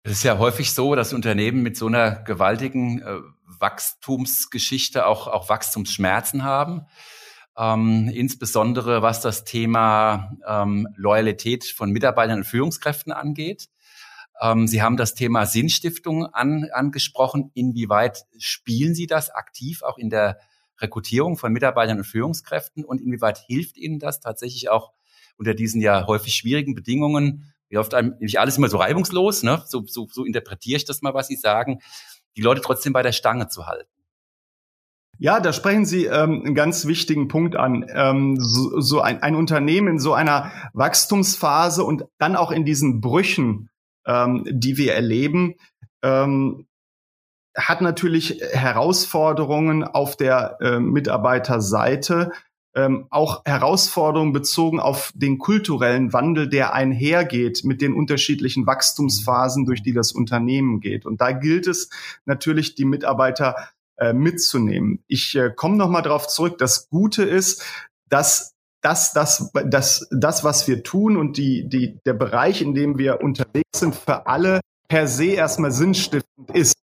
Es 0.02 0.12
ist 0.12 0.22
ja 0.22 0.38
häufig 0.38 0.72
so, 0.72 0.94
dass 0.94 1.12
Unternehmen 1.12 1.62
mit 1.62 1.76
so 1.76 1.86
einer 1.86 2.22
gewaltigen 2.22 3.02
äh, 3.02 3.18
Wachstumsgeschichte 3.58 5.04
auch, 5.06 5.26
auch 5.26 5.50
Wachstumsschmerzen 5.50 6.44
haben. 6.44 6.86
Ähm, 7.58 8.08
insbesondere 8.14 9.02
was 9.02 9.20
das 9.20 9.44
Thema 9.44 10.32
ähm, 10.46 10.88
Loyalität 10.96 11.64
von 11.64 11.90
Mitarbeitern 11.90 12.38
und 12.38 12.44
Führungskräften 12.44 13.12
angeht. 13.12 13.68
Ähm, 14.40 14.66
Sie 14.66 14.80
haben 14.80 14.96
das 14.96 15.14
Thema 15.14 15.44
Sinnstiftung 15.44 16.24
an, 16.26 16.68
angesprochen. 16.72 17.50
Inwieweit 17.52 18.24
spielen 18.38 18.94
Sie 18.94 19.06
das 19.06 19.28
aktiv 19.28 19.82
auch 19.82 19.98
in 19.98 20.08
der 20.08 20.38
Rekrutierung 20.78 21.36
von 21.36 21.52
Mitarbeitern 21.52 21.98
und 21.98 22.04
Führungskräften 22.04 22.84
und 22.86 23.02
inwieweit 23.02 23.36
hilft 23.36 23.76
Ihnen 23.76 23.98
das 23.98 24.20
tatsächlich 24.20 24.70
auch 24.70 24.92
unter 25.36 25.54
diesen 25.54 25.80
ja 25.80 26.06
häufig 26.06 26.34
schwierigen 26.34 26.74
Bedingungen, 26.74 27.52
wie 27.68 27.78
oft 27.78 27.94
einem 27.94 28.14
nicht 28.18 28.40
alles 28.40 28.58
immer 28.58 28.68
so 28.68 28.78
reibungslos, 28.78 29.42
ne? 29.42 29.62
so, 29.66 29.84
so, 29.86 30.08
so 30.10 30.24
interpretiere 30.24 30.76
ich 30.76 30.84
das 30.84 31.02
mal, 31.02 31.14
was 31.14 31.28
Sie 31.28 31.36
sagen, 31.36 31.80
die 32.36 32.42
Leute 32.42 32.60
trotzdem 32.60 32.92
bei 32.92 33.02
der 33.02 33.12
Stange 33.12 33.48
zu 33.48 33.66
halten. 33.66 33.88
Ja, 35.22 35.38
da 35.38 35.52
sprechen 35.52 35.84
Sie 35.84 36.06
ähm, 36.06 36.42
einen 36.44 36.54
ganz 36.54 36.86
wichtigen 36.86 37.28
Punkt 37.28 37.54
an. 37.54 37.84
Ähm, 37.94 38.38
so 38.40 38.80
so 38.80 39.00
ein, 39.02 39.22
ein 39.22 39.34
Unternehmen 39.34 39.88
in 39.88 39.98
so 39.98 40.14
einer 40.14 40.50
Wachstumsphase 40.72 41.84
und 41.84 42.06
dann 42.18 42.36
auch 42.36 42.50
in 42.50 42.64
diesen 42.64 43.02
Brüchen, 43.02 43.68
ähm, 44.06 44.44
die 44.48 44.78
wir 44.78 44.94
erleben, 44.94 45.56
ähm, 46.02 46.66
hat 47.54 47.82
natürlich 47.82 48.40
Herausforderungen 48.52 49.84
auf 49.84 50.16
der 50.16 50.56
äh, 50.62 50.80
Mitarbeiterseite, 50.80 52.32
ähm, 52.74 53.06
auch 53.10 53.42
Herausforderungen 53.44 54.32
bezogen 54.32 54.80
auf 54.80 55.12
den 55.14 55.38
kulturellen 55.38 56.12
Wandel, 56.12 56.48
der 56.48 56.72
einhergeht 56.72 57.64
mit 57.64 57.80
den 57.80 57.94
unterschiedlichen 57.94 58.66
Wachstumsphasen, 58.66 59.66
durch 59.66 59.82
die 59.82 59.92
das 59.92 60.12
Unternehmen 60.12 60.80
geht. 60.80 61.04
Und 61.04 61.20
da 61.20 61.32
gilt 61.32 61.66
es 61.66 61.90
natürlich, 62.26 62.74
die 62.74 62.84
Mitarbeiter 62.84 63.56
äh, 63.96 64.12
mitzunehmen. 64.12 65.02
Ich 65.08 65.34
äh, 65.34 65.50
komme 65.54 65.76
nochmal 65.76 66.02
darauf 66.02 66.28
zurück. 66.28 66.58
Das 66.58 66.88
Gute 66.88 67.24
ist, 67.24 67.64
dass 68.08 68.54
das, 68.82 69.12
das, 69.12 69.50
das, 69.66 70.08
das, 70.10 70.44
was 70.44 70.66
wir 70.66 70.82
tun 70.82 71.16
und 71.16 71.36
die, 71.36 71.68
die, 71.68 71.98
der 72.06 72.14
Bereich, 72.14 72.62
in 72.62 72.74
dem 72.74 72.98
wir 72.98 73.20
unterwegs 73.20 73.78
sind, 73.78 73.94
für 73.94 74.26
alle 74.26 74.60
per 74.88 75.06
se 75.06 75.26
erstmal 75.26 75.70
sinnstiftend 75.70 76.50
ist. 76.52 76.74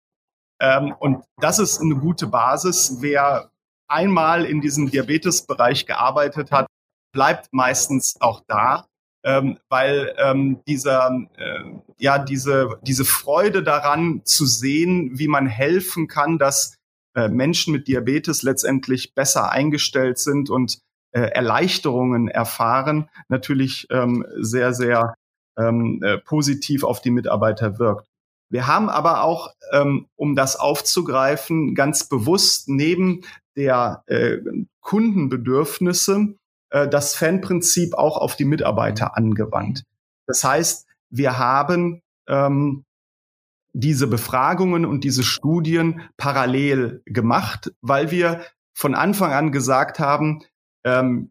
Ähm, 0.60 0.94
und 0.98 1.24
das 1.38 1.58
ist 1.58 1.80
eine 1.80 1.96
gute 1.96 2.26
Basis. 2.26 2.98
Wer 3.00 3.50
einmal 3.88 4.44
in 4.44 4.60
diesem 4.60 4.90
Diabetesbereich 4.90 5.86
gearbeitet 5.86 6.50
hat, 6.50 6.66
bleibt 7.12 7.48
meistens 7.52 8.16
auch 8.20 8.42
da, 8.46 8.86
ähm, 9.24 9.58
weil 9.68 10.14
ähm, 10.18 10.60
dieser, 10.66 11.10
äh, 11.36 11.64
ja, 11.98 12.18
diese, 12.18 12.78
diese 12.82 13.04
Freude 13.04 13.62
daran 13.62 14.22
zu 14.24 14.46
sehen, 14.46 15.18
wie 15.18 15.28
man 15.28 15.46
helfen 15.46 16.08
kann, 16.08 16.38
dass 16.38 16.76
äh, 17.16 17.28
Menschen 17.28 17.72
mit 17.72 17.88
Diabetes 17.88 18.42
letztendlich 18.42 19.14
besser 19.14 19.50
eingestellt 19.50 20.18
sind 20.18 20.50
und 20.50 20.78
äh, 21.12 21.20
Erleichterungen 21.20 22.28
erfahren, 22.28 23.08
natürlich 23.28 23.86
ähm, 23.90 24.26
sehr, 24.38 24.74
sehr 24.74 25.14
ähm, 25.58 26.02
äh, 26.02 26.18
positiv 26.18 26.84
auf 26.84 27.00
die 27.00 27.10
Mitarbeiter 27.10 27.78
wirkt. 27.78 28.06
Wir 28.48 28.66
haben 28.66 28.88
aber 28.88 29.22
auch, 29.22 29.52
ähm, 29.72 30.06
um 30.16 30.36
das 30.36 30.56
aufzugreifen, 30.56 31.74
ganz 31.74 32.08
bewusst 32.08 32.68
neben 32.68 33.22
der 33.56 34.02
äh, 34.06 34.38
Kundenbedürfnisse 34.80 36.36
äh, 36.70 36.88
das 36.88 37.14
Fanprinzip 37.14 37.94
auch 37.94 38.16
auf 38.16 38.36
die 38.36 38.44
Mitarbeiter 38.44 39.16
angewandt. 39.16 39.84
Das 40.26 40.44
heißt, 40.44 40.86
wir 41.10 41.38
haben 41.38 42.02
ähm, 42.28 42.84
diese 43.72 44.06
Befragungen 44.06 44.84
und 44.84 45.04
diese 45.04 45.22
Studien 45.22 46.02
parallel 46.16 47.02
gemacht, 47.04 47.72
weil 47.80 48.10
wir 48.10 48.42
von 48.74 48.94
Anfang 48.94 49.32
an 49.32 49.52
gesagt 49.52 49.98
haben, 49.98 50.42
ähm, 50.84 51.30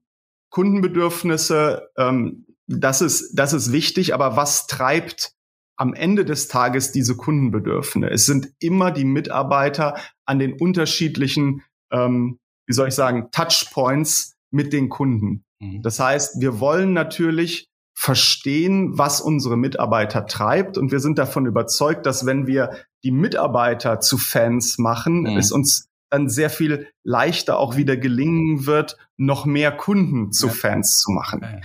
Kundenbedürfnisse, 0.50 1.90
ähm, 1.98 2.46
das 2.68 3.02
ist, 3.02 3.36
das 3.36 3.54
ist 3.54 3.72
wichtig, 3.72 4.14
aber 4.14 4.36
was 4.36 4.68
treibt 4.68 5.35
am 5.78 5.94
Ende 5.94 6.26
des 6.26 6.48
Tages 6.48 6.92
diese 6.92 7.16
Kundenbedürfnisse? 7.16 8.12
Es 8.12 8.26
sind 8.26 8.50
immer 8.60 8.92
die 8.92 9.06
Mitarbeiter 9.06 9.96
an 10.26 10.40
den 10.40 10.54
unterschiedlichen 10.54 11.64
ähm, 11.92 12.40
wie 12.68 12.74
soll 12.74 12.88
ich 12.88 12.96
sagen, 12.96 13.30
Touchpoints 13.32 14.36
mit 14.52 14.74
den 14.74 14.90
Kunden. 14.90 15.46
Mhm. 15.60 15.82
Das 15.82 16.00
heißt, 16.00 16.42
wir 16.42 16.60
wollen 16.60 16.94
natürlich 16.94 17.70
verstehen, 17.98 18.98
was 18.98 19.22
unsere 19.22 19.58
Mitarbeiter 19.58 20.26
treibt. 20.26 20.78
Und 20.78 20.92
wir 20.92 21.00
sind 21.00 21.18
davon 21.18 21.46
überzeugt, 21.46 22.06
dass 22.06 22.26
wenn 22.26 22.46
wir 22.46 22.72
die 23.04 23.12
Mitarbeiter 23.12 24.00
zu 24.00 24.18
Fans 24.18 24.78
machen, 24.78 25.22
mhm. 25.22 25.38
es 25.38 25.52
uns 25.52 25.88
dann 26.10 26.30
sehr 26.30 26.50
viel 26.50 26.88
leichter 27.04 27.58
auch 27.58 27.78
wieder 27.78 27.98
gelingen 27.98 28.66
wird, 28.66 28.98
noch 29.18 29.46
mehr 29.46 29.72
Kunden 29.72 30.32
zu 30.32 30.48
ja. 30.48 30.54
Fans 30.54 31.00
zu 31.00 31.12
machen. 31.12 31.42
Okay. 31.44 31.62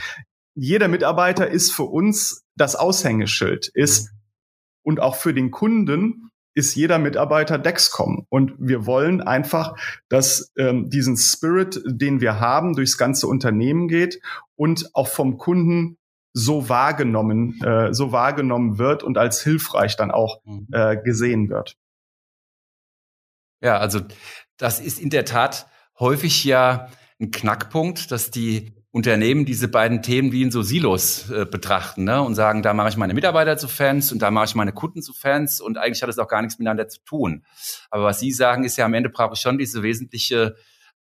Jeder 0.62 0.88
Mitarbeiter 0.88 1.48
ist 1.48 1.72
für 1.72 1.84
uns 1.84 2.44
das 2.54 2.76
Aushängeschild, 2.76 3.68
ist 3.68 4.12
mhm. 4.12 4.18
und 4.82 5.00
auch 5.00 5.14
für 5.14 5.32
den 5.32 5.50
Kunden 5.50 6.30
ist 6.52 6.74
jeder 6.74 6.98
Mitarbeiter 6.98 7.56
Dexcom. 7.56 8.26
Und 8.28 8.52
wir 8.58 8.84
wollen 8.84 9.22
einfach, 9.22 9.74
dass 10.10 10.52
ähm, 10.58 10.90
diesen 10.90 11.16
Spirit, 11.16 11.80
den 11.86 12.20
wir 12.20 12.40
haben, 12.40 12.74
durchs 12.74 12.98
ganze 12.98 13.26
Unternehmen 13.26 13.88
geht 13.88 14.20
und 14.54 14.94
auch 14.94 15.08
vom 15.08 15.38
Kunden 15.38 15.96
so 16.34 16.68
wahrgenommen, 16.68 17.58
äh, 17.62 17.94
so 17.94 18.12
wahrgenommen 18.12 18.76
wird 18.76 19.02
und 19.02 19.16
als 19.16 19.42
hilfreich 19.42 19.96
dann 19.96 20.10
auch 20.10 20.42
mhm. 20.44 20.66
äh, 20.72 20.98
gesehen 21.02 21.48
wird. 21.48 21.78
Ja, 23.62 23.78
also 23.78 24.00
das 24.58 24.78
ist 24.78 24.98
in 24.98 25.08
der 25.08 25.24
Tat 25.24 25.70
häufig 25.98 26.44
ja 26.44 26.90
ein 27.18 27.30
Knackpunkt, 27.30 28.10
dass 28.12 28.30
die 28.30 28.74
Unternehmen 28.92 29.44
diese 29.44 29.68
beiden 29.68 30.02
Themen 30.02 30.32
wie 30.32 30.42
in 30.42 30.50
so 30.50 30.62
Silos 30.62 31.30
äh, 31.30 31.46
betrachten 31.46 32.04
ne? 32.04 32.22
und 32.22 32.34
sagen, 32.34 32.62
da 32.62 32.74
mache 32.74 32.88
ich 32.88 32.96
meine 32.96 33.14
Mitarbeiter 33.14 33.56
zu 33.56 33.68
Fans 33.68 34.10
und 34.10 34.20
da 34.20 34.32
mache 34.32 34.46
ich 34.46 34.54
meine 34.56 34.72
Kunden 34.72 35.00
zu 35.00 35.12
Fans 35.12 35.60
und 35.60 35.78
eigentlich 35.78 36.02
hat 36.02 36.08
es 36.08 36.18
auch 36.18 36.26
gar 36.26 36.42
nichts 36.42 36.58
miteinander 36.58 36.88
zu 36.88 37.00
tun. 37.04 37.44
Aber 37.90 38.04
was 38.04 38.18
Sie 38.18 38.32
sagen, 38.32 38.64
ist 38.64 38.76
ja 38.76 38.84
am 38.84 38.94
Ende 38.94 39.08
brauche 39.08 39.34
ich 39.34 39.40
schon 39.40 39.58
diese 39.58 39.84
wesentliche 39.84 40.56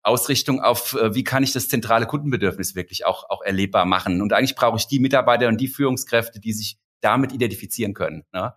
Ausrichtung 0.01 0.61
auf, 0.61 0.93
äh, 0.93 1.13
wie 1.13 1.25
kann 1.25 1.43
ich 1.43 1.51
das 1.51 1.67
zentrale 1.67 2.05
Kundenbedürfnis 2.05 2.73
wirklich 2.73 3.05
auch, 3.05 3.29
auch 3.29 3.41
erlebbar 3.41 3.85
machen. 3.85 4.21
Und 4.21 4.31
eigentlich 4.31 4.55
brauche 4.55 4.77
ich 4.77 4.87
die 4.87 4.99
Mitarbeiter 4.99 5.49
und 5.49 5.59
die 5.59 5.67
Führungskräfte, 5.67 6.39
die 6.39 6.53
sich 6.53 6.77
damit 7.01 7.33
identifizieren 7.33 7.93
können. 7.93 8.23
Ne? 8.31 8.53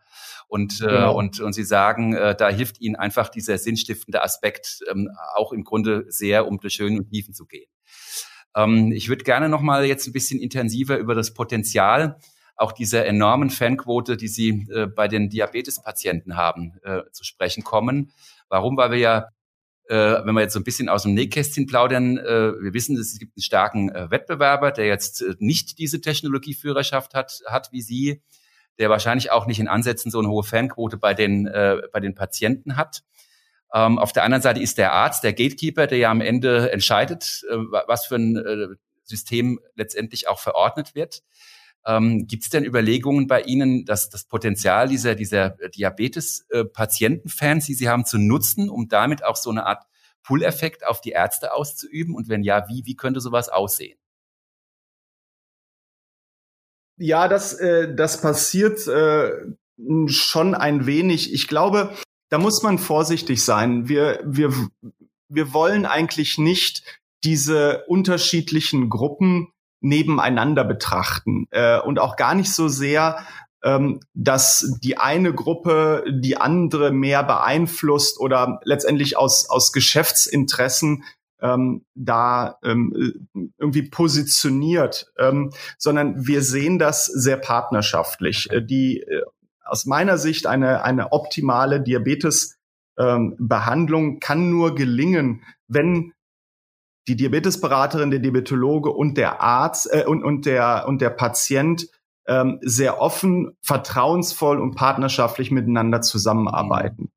Und, 0.46 0.80
äh, 0.80 0.86
genau. 0.86 1.16
und, 1.16 1.40
und 1.40 1.52
Sie 1.52 1.64
sagen, 1.64 2.14
äh, 2.14 2.36
da 2.36 2.48
hilft 2.48 2.80
Ihnen 2.80 2.94
einfach 2.94 3.28
dieser 3.28 3.58
sinnstiftende 3.58 4.22
Aspekt 4.22 4.84
ähm, 4.88 5.08
auch 5.34 5.52
im 5.52 5.64
Grunde 5.64 6.04
sehr, 6.08 6.46
um 6.46 6.60
durch 6.60 6.78
Höhen 6.78 6.98
und 6.98 7.10
Tiefen 7.10 7.34
zu 7.34 7.46
gehen. 7.46 7.68
Ähm, 8.56 8.90
ich 8.90 9.08
würde 9.08 9.22
gerne 9.22 9.48
noch 9.48 9.60
mal 9.60 9.84
jetzt 9.84 10.08
ein 10.08 10.12
bisschen 10.12 10.40
intensiver 10.40 10.98
über 10.98 11.14
das 11.14 11.34
Potenzial 11.34 12.18
auch 12.56 12.72
dieser 12.72 13.04
enormen 13.04 13.50
Fanquote, 13.50 14.16
die 14.16 14.28
Sie 14.28 14.66
äh, 14.70 14.86
bei 14.86 15.08
den 15.08 15.28
Diabetespatienten 15.28 16.36
haben, 16.36 16.72
äh, 16.82 17.02
zu 17.12 17.22
sprechen 17.22 17.62
kommen. 17.62 18.12
Warum? 18.48 18.76
Weil 18.76 18.92
wir 18.92 18.98
ja, 18.98 19.28
äh, 19.88 20.24
wenn 20.24 20.34
wir 20.34 20.40
jetzt 20.40 20.54
so 20.54 20.60
ein 20.60 20.64
bisschen 20.64 20.88
aus 20.88 21.02
dem 21.02 21.14
Nähkästchen 21.14 21.66
plaudern, 21.66 22.16
äh, 22.16 22.52
wir 22.60 22.72
wissen, 22.72 22.96
es 22.96 23.18
gibt 23.18 23.36
einen 23.36 23.42
starken 23.42 23.90
äh, 23.90 24.10
Wettbewerber, 24.10 24.72
der 24.72 24.86
jetzt 24.86 25.22
nicht 25.38 25.78
diese 25.78 26.00
Technologieführerschaft 26.00 27.14
hat, 27.14 27.40
hat 27.46 27.72
wie 27.72 27.82
Sie, 27.82 28.22
der 28.78 28.88
wahrscheinlich 28.90 29.30
auch 29.30 29.46
nicht 29.46 29.60
in 29.60 29.68
Ansätzen 29.68 30.10
so 30.10 30.18
eine 30.18 30.28
hohe 30.28 30.44
Fanquote 30.44 30.98
bei 30.98 31.14
den, 31.14 31.44
bei 31.44 31.98
den 31.98 32.14
Patienten 32.14 32.76
hat. 32.76 33.04
Ähm, 33.72 33.98
auf 33.98 34.12
der 34.12 34.24
anderen 34.24 34.42
Seite 34.42 34.60
ist 34.60 34.78
der 34.78 34.92
Arzt, 34.92 35.24
der 35.24 35.32
Gatekeeper, 35.32 35.86
der 35.86 35.98
ja 35.98 36.10
am 36.10 36.20
Ende 36.20 36.70
entscheidet, 36.72 37.44
äh, 37.50 37.56
was 37.86 38.06
für 38.06 38.16
ein 38.16 38.36
äh, 38.36 38.68
System 39.04 39.60
letztendlich 39.74 40.28
auch 40.28 40.38
verordnet 40.38 40.94
wird. 40.94 41.22
Ähm, 41.86 42.26
Gibt 42.26 42.42
es 42.42 42.50
denn 42.50 42.64
Überlegungen 42.64 43.28
bei 43.28 43.42
Ihnen, 43.42 43.84
dass 43.84 44.10
das 44.10 44.24
Potenzial 44.24 44.88
dieser, 44.88 45.14
dieser 45.14 45.50
Diabetes-Patientenfans, 45.50 47.66
die 47.66 47.74
Sie 47.74 47.88
haben, 47.88 48.04
zu 48.04 48.18
nutzen, 48.18 48.68
um 48.68 48.88
damit 48.88 49.24
auch 49.24 49.36
so 49.36 49.50
eine 49.50 49.66
Art 49.66 49.84
Pull-Effekt 50.24 50.84
auf 50.84 51.00
die 51.00 51.10
Ärzte 51.10 51.54
auszuüben? 51.54 52.16
Und 52.16 52.28
wenn 52.28 52.42
ja, 52.42 52.68
wie, 52.68 52.84
wie 52.86 52.96
könnte 52.96 53.20
sowas 53.20 53.48
aussehen? 53.48 53.96
Ja, 56.98 57.28
das, 57.28 57.52
äh, 57.54 57.94
das 57.94 58.20
passiert 58.20 58.86
äh, 58.88 59.30
schon 60.06 60.54
ein 60.54 60.86
wenig. 60.86 61.32
Ich 61.32 61.46
glaube, 61.46 61.94
da 62.28 62.38
muss 62.38 62.62
man 62.62 62.78
vorsichtig 62.78 63.44
sein. 63.44 63.88
Wir, 63.88 64.20
wir, 64.24 64.52
wir 65.28 65.52
wollen 65.52 65.86
eigentlich 65.86 66.38
nicht 66.38 66.82
diese 67.24 67.84
unterschiedlichen 67.86 68.88
Gruppen 68.88 69.48
nebeneinander 69.80 70.64
betrachten 70.64 71.46
äh, 71.50 71.80
und 71.80 71.98
auch 71.98 72.16
gar 72.16 72.34
nicht 72.34 72.52
so 72.52 72.68
sehr, 72.68 73.24
ähm, 73.62 74.00
dass 74.14 74.78
die 74.82 74.98
eine 74.98 75.34
Gruppe 75.34 76.04
die 76.08 76.36
andere 76.36 76.92
mehr 76.92 77.22
beeinflusst 77.22 78.18
oder 78.20 78.60
letztendlich 78.64 79.16
aus, 79.16 79.48
aus 79.48 79.72
Geschäftsinteressen 79.72 81.04
ähm, 81.40 81.84
da 81.94 82.58
ähm, 82.64 83.28
irgendwie 83.58 83.88
positioniert, 83.90 85.12
ähm, 85.18 85.52
sondern 85.78 86.26
wir 86.26 86.42
sehen 86.42 86.78
das 86.78 87.06
sehr 87.06 87.36
partnerschaftlich. 87.36 88.50
Äh, 88.50 88.62
die 88.62 89.00
äh, 89.00 89.22
aus 89.66 89.86
meiner 89.86 90.18
Sicht 90.18 90.46
eine, 90.46 90.84
eine 90.84 91.12
optimale 91.12 91.80
Diabetesbehandlung 91.80 94.14
ähm, 94.14 94.20
kann 94.20 94.50
nur 94.50 94.74
gelingen, 94.74 95.42
wenn 95.68 96.12
die 97.08 97.16
Diabetesberaterin, 97.16 98.10
der 98.10 98.20
Diabetologe 98.20 98.90
und 98.90 99.16
der 99.16 99.40
Arzt 99.40 99.88
äh, 99.92 100.04
und, 100.06 100.24
und, 100.24 100.46
der, 100.46 100.86
und 100.88 101.00
der 101.00 101.10
Patient 101.10 101.88
ähm, 102.26 102.58
sehr 102.62 103.00
offen, 103.00 103.56
vertrauensvoll 103.62 104.60
und 104.60 104.74
partnerschaftlich 104.74 105.50
miteinander 105.50 106.00
zusammenarbeiten. 106.00 107.10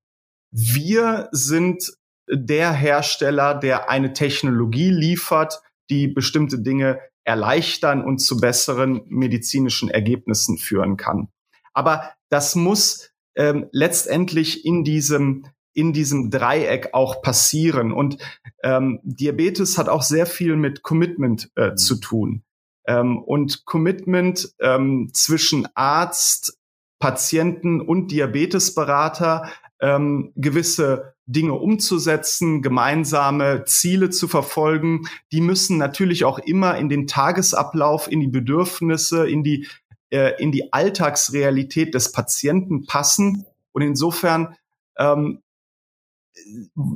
Wir 0.51 1.29
sind 1.31 1.93
der 2.31 2.71
Hersteller, 2.71 3.55
der 3.55 3.89
eine 3.89 4.13
Technologie 4.13 4.91
liefert, 4.91 5.61
die 5.89 6.07
bestimmte 6.07 6.59
Dinge 6.59 6.99
erleichtern 7.23 8.03
und 8.03 8.19
zu 8.19 8.39
besseren 8.39 9.01
medizinischen 9.07 9.89
Ergebnissen 9.89 10.57
führen 10.57 10.97
kann. 10.97 11.29
Aber 11.73 12.11
das 12.29 12.55
muss 12.55 13.11
ähm, 13.35 13.67
letztendlich 13.71 14.65
in 14.65 14.83
diesem 14.83 15.45
in 15.73 15.93
diesem 15.93 16.29
Dreieck 16.29 16.89
auch 16.93 17.21
passieren. 17.21 17.93
Und 17.93 18.17
ähm, 18.63 18.99
Diabetes 19.03 19.77
hat 19.77 19.87
auch 19.87 20.01
sehr 20.01 20.25
viel 20.25 20.57
mit 20.57 20.81
Commitment 20.81 21.51
äh, 21.55 21.69
mhm. 21.69 21.77
zu 21.77 21.95
tun. 21.99 22.43
Ähm, 22.85 23.19
und 23.19 23.65
Commitment 23.65 24.49
ähm, 24.59 25.11
zwischen 25.13 25.67
Arzt, 25.75 26.57
Patienten 26.99 27.79
und 27.79 28.11
Diabetesberater 28.11 29.49
ähm, 29.79 30.33
gewisse 30.35 31.13
Dinge 31.25 31.53
umzusetzen, 31.53 32.61
gemeinsame 32.61 33.63
Ziele 33.65 34.09
zu 34.09 34.27
verfolgen. 34.27 35.07
Die 35.31 35.41
müssen 35.41 35.77
natürlich 35.77 36.25
auch 36.25 36.39
immer 36.39 36.77
in 36.77 36.89
den 36.89 37.07
Tagesablauf, 37.07 38.11
in 38.11 38.19
die 38.19 38.27
Bedürfnisse, 38.27 39.29
in 39.29 39.43
die 39.43 39.67
äh, 40.11 40.41
in 40.41 40.51
die 40.51 40.73
Alltagsrealität 40.73 41.93
des 41.93 42.11
Patienten 42.11 42.85
passen. 42.85 43.45
Und 43.71 43.81
insofern 43.81 44.55
ähm, 44.97 45.41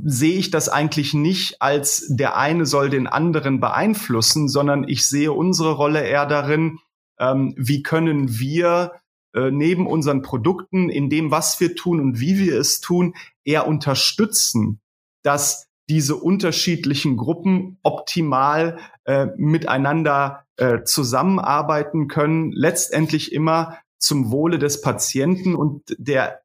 sehe 0.05 0.37
ich 0.37 0.51
das 0.51 0.69
eigentlich 0.69 1.13
nicht 1.13 1.61
als 1.61 2.05
der 2.09 2.37
eine 2.37 2.65
soll 2.65 2.89
den 2.89 3.07
anderen 3.07 3.59
beeinflussen, 3.59 4.47
sondern 4.47 4.87
ich 4.87 5.05
sehe 5.05 5.31
unsere 5.31 5.73
Rolle 5.73 6.03
eher 6.03 6.25
darin, 6.25 6.79
ähm, 7.19 7.53
wie 7.57 7.83
können 7.83 8.39
wir 8.39 8.93
äh, 9.33 9.51
neben 9.51 9.87
unseren 9.87 10.21
Produkten 10.21 10.89
in 10.89 11.09
dem, 11.09 11.31
was 11.31 11.59
wir 11.59 11.75
tun 11.75 11.99
und 11.99 12.19
wie 12.19 12.39
wir 12.39 12.59
es 12.59 12.81
tun, 12.81 13.15
eher 13.43 13.67
unterstützen, 13.67 14.79
dass 15.23 15.67
diese 15.89 16.15
unterschiedlichen 16.15 17.17
Gruppen 17.17 17.77
optimal 17.83 18.79
äh, 19.05 19.27
miteinander 19.37 20.42
äh, 20.57 20.83
zusammenarbeiten 20.83 22.07
können, 22.07 22.51
letztendlich 22.51 23.31
immer 23.31 23.77
zum 23.97 24.31
Wohle 24.31 24.59
des 24.59 24.81
Patienten 24.81 25.55
und 25.55 25.83
der 25.97 26.41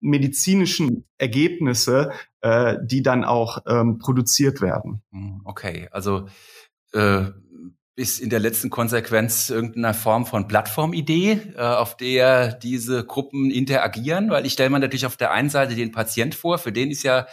medizinischen 0.00 1.04
Ergebnisse, 1.18 2.12
äh, 2.40 2.76
die 2.82 3.02
dann 3.02 3.24
auch 3.24 3.58
ähm, 3.66 3.98
produziert 3.98 4.60
werden. 4.60 5.02
Hm, 5.12 5.42
okay, 5.44 5.88
also 5.90 6.26
äh, 6.92 7.26
bis 7.94 8.18
in 8.18 8.30
der 8.30 8.40
letzten 8.40 8.70
Konsequenz 8.70 9.50
irgendeiner 9.50 9.92
Form 9.92 10.24
von 10.24 10.48
Plattformidee, 10.48 11.32
äh, 11.54 11.60
auf 11.60 11.96
der 11.98 12.54
diese 12.54 13.04
Gruppen 13.04 13.50
interagieren, 13.50 14.30
weil 14.30 14.46
ich 14.46 14.54
stelle 14.54 14.70
mir 14.70 14.78
natürlich 14.78 15.04
auf 15.04 15.18
der 15.18 15.32
einen 15.32 15.50
Seite 15.50 15.74
den 15.74 15.92
Patient 15.92 16.34
vor, 16.34 16.56
für 16.56 16.72
den 16.72 16.90
ist 16.90 17.02
ja 17.02 17.26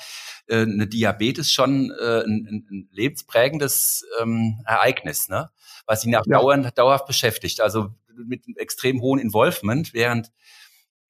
äh, 0.47 0.61
eine 0.61 0.87
Diabetes 0.87 1.51
schon 1.51 1.91
äh, 1.91 2.23
ein, 2.23 2.67
ein 2.69 2.89
lebensprägendes 2.91 4.05
ähm, 4.21 4.61
Ereignis, 4.65 5.29
ne? 5.29 5.49
was 5.85 6.05
ihn 6.05 6.15
auch 6.15 6.25
ja. 6.25 6.39
dauernd, 6.39 6.77
dauerhaft 6.77 7.05
beschäftigt. 7.05 7.61
Also 7.61 7.89
mit 8.15 8.45
einem 8.45 8.57
extrem 8.57 9.01
hohen 9.01 9.19
Involvement, 9.19 9.93
während 9.93 10.31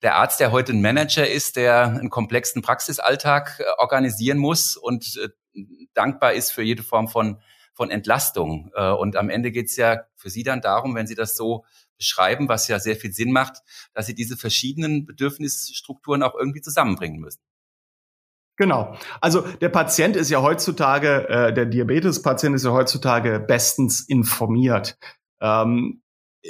der 0.01 0.15
Arzt, 0.15 0.39
der 0.39 0.51
heute 0.51 0.73
ein 0.73 0.81
Manager 0.81 1.27
ist, 1.27 1.55
der 1.55 1.87
einen 1.87 2.09
komplexen 2.09 2.61
Praxisalltag 2.61 3.59
äh, 3.59 3.63
organisieren 3.77 4.37
muss 4.37 4.77
und 4.77 5.17
äh, 5.17 5.29
dankbar 5.93 6.33
ist 6.33 6.51
für 6.51 6.61
jede 6.61 6.83
Form 6.83 7.07
von, 7.07 7.41
von 7.73 7.89
Entlastung. 7.89 8.71
Äh, 8.75 8.91
und 8.91 9.15
am 9.15 9.29
Ende 9.29 9.51
geht 9.51 9.67
es 9.67 9.75
ja 9.75 10.03
für 10.15 10.29
Sie 10.29 10.43
dann 10.43 10.61
darum, 10.61 10.95
wenn 10.95 11.07
Sie 11.07 11.15
das 11.15 11.35
so 11.35 11.65
beschreiben, 11.97 12.47
was 12.47 12.67
ja 12.67 12.79
sehr 12.79 12.95
viel 12.95 13.11
Sinn 13.11 13.31
macht, 13.31 13.63
dass 13.93 14.05
Sie 14.05 14.13
diese 14.13 14.37
verschiedenen 14.37 15.05
Bedürfnisstrukturen 15.05 16.21
auch 16.21 16.35
irgendwie 16.35 16.61
zusammenbringen 16.61 17.19
müssen. 17.19 17.41
Genau. 18.57 18.95
Also 19.21 19.41
der 19.61 19.69
Patient 19.69 20.15
ist 20.15 20.29
ja 20.29 20.41
heutzutage, 20.41 21.29
äh, 21.29 21.53
der 21.53 21.67
Diabetespatient 21.67 22.55
ist 22.55 22.65
ja 22.65 22.71
heutzutage 22.71 23.39
bestens 23.39 24.01
informiert. 24.01 24.97
Ähm, 25.39 26.01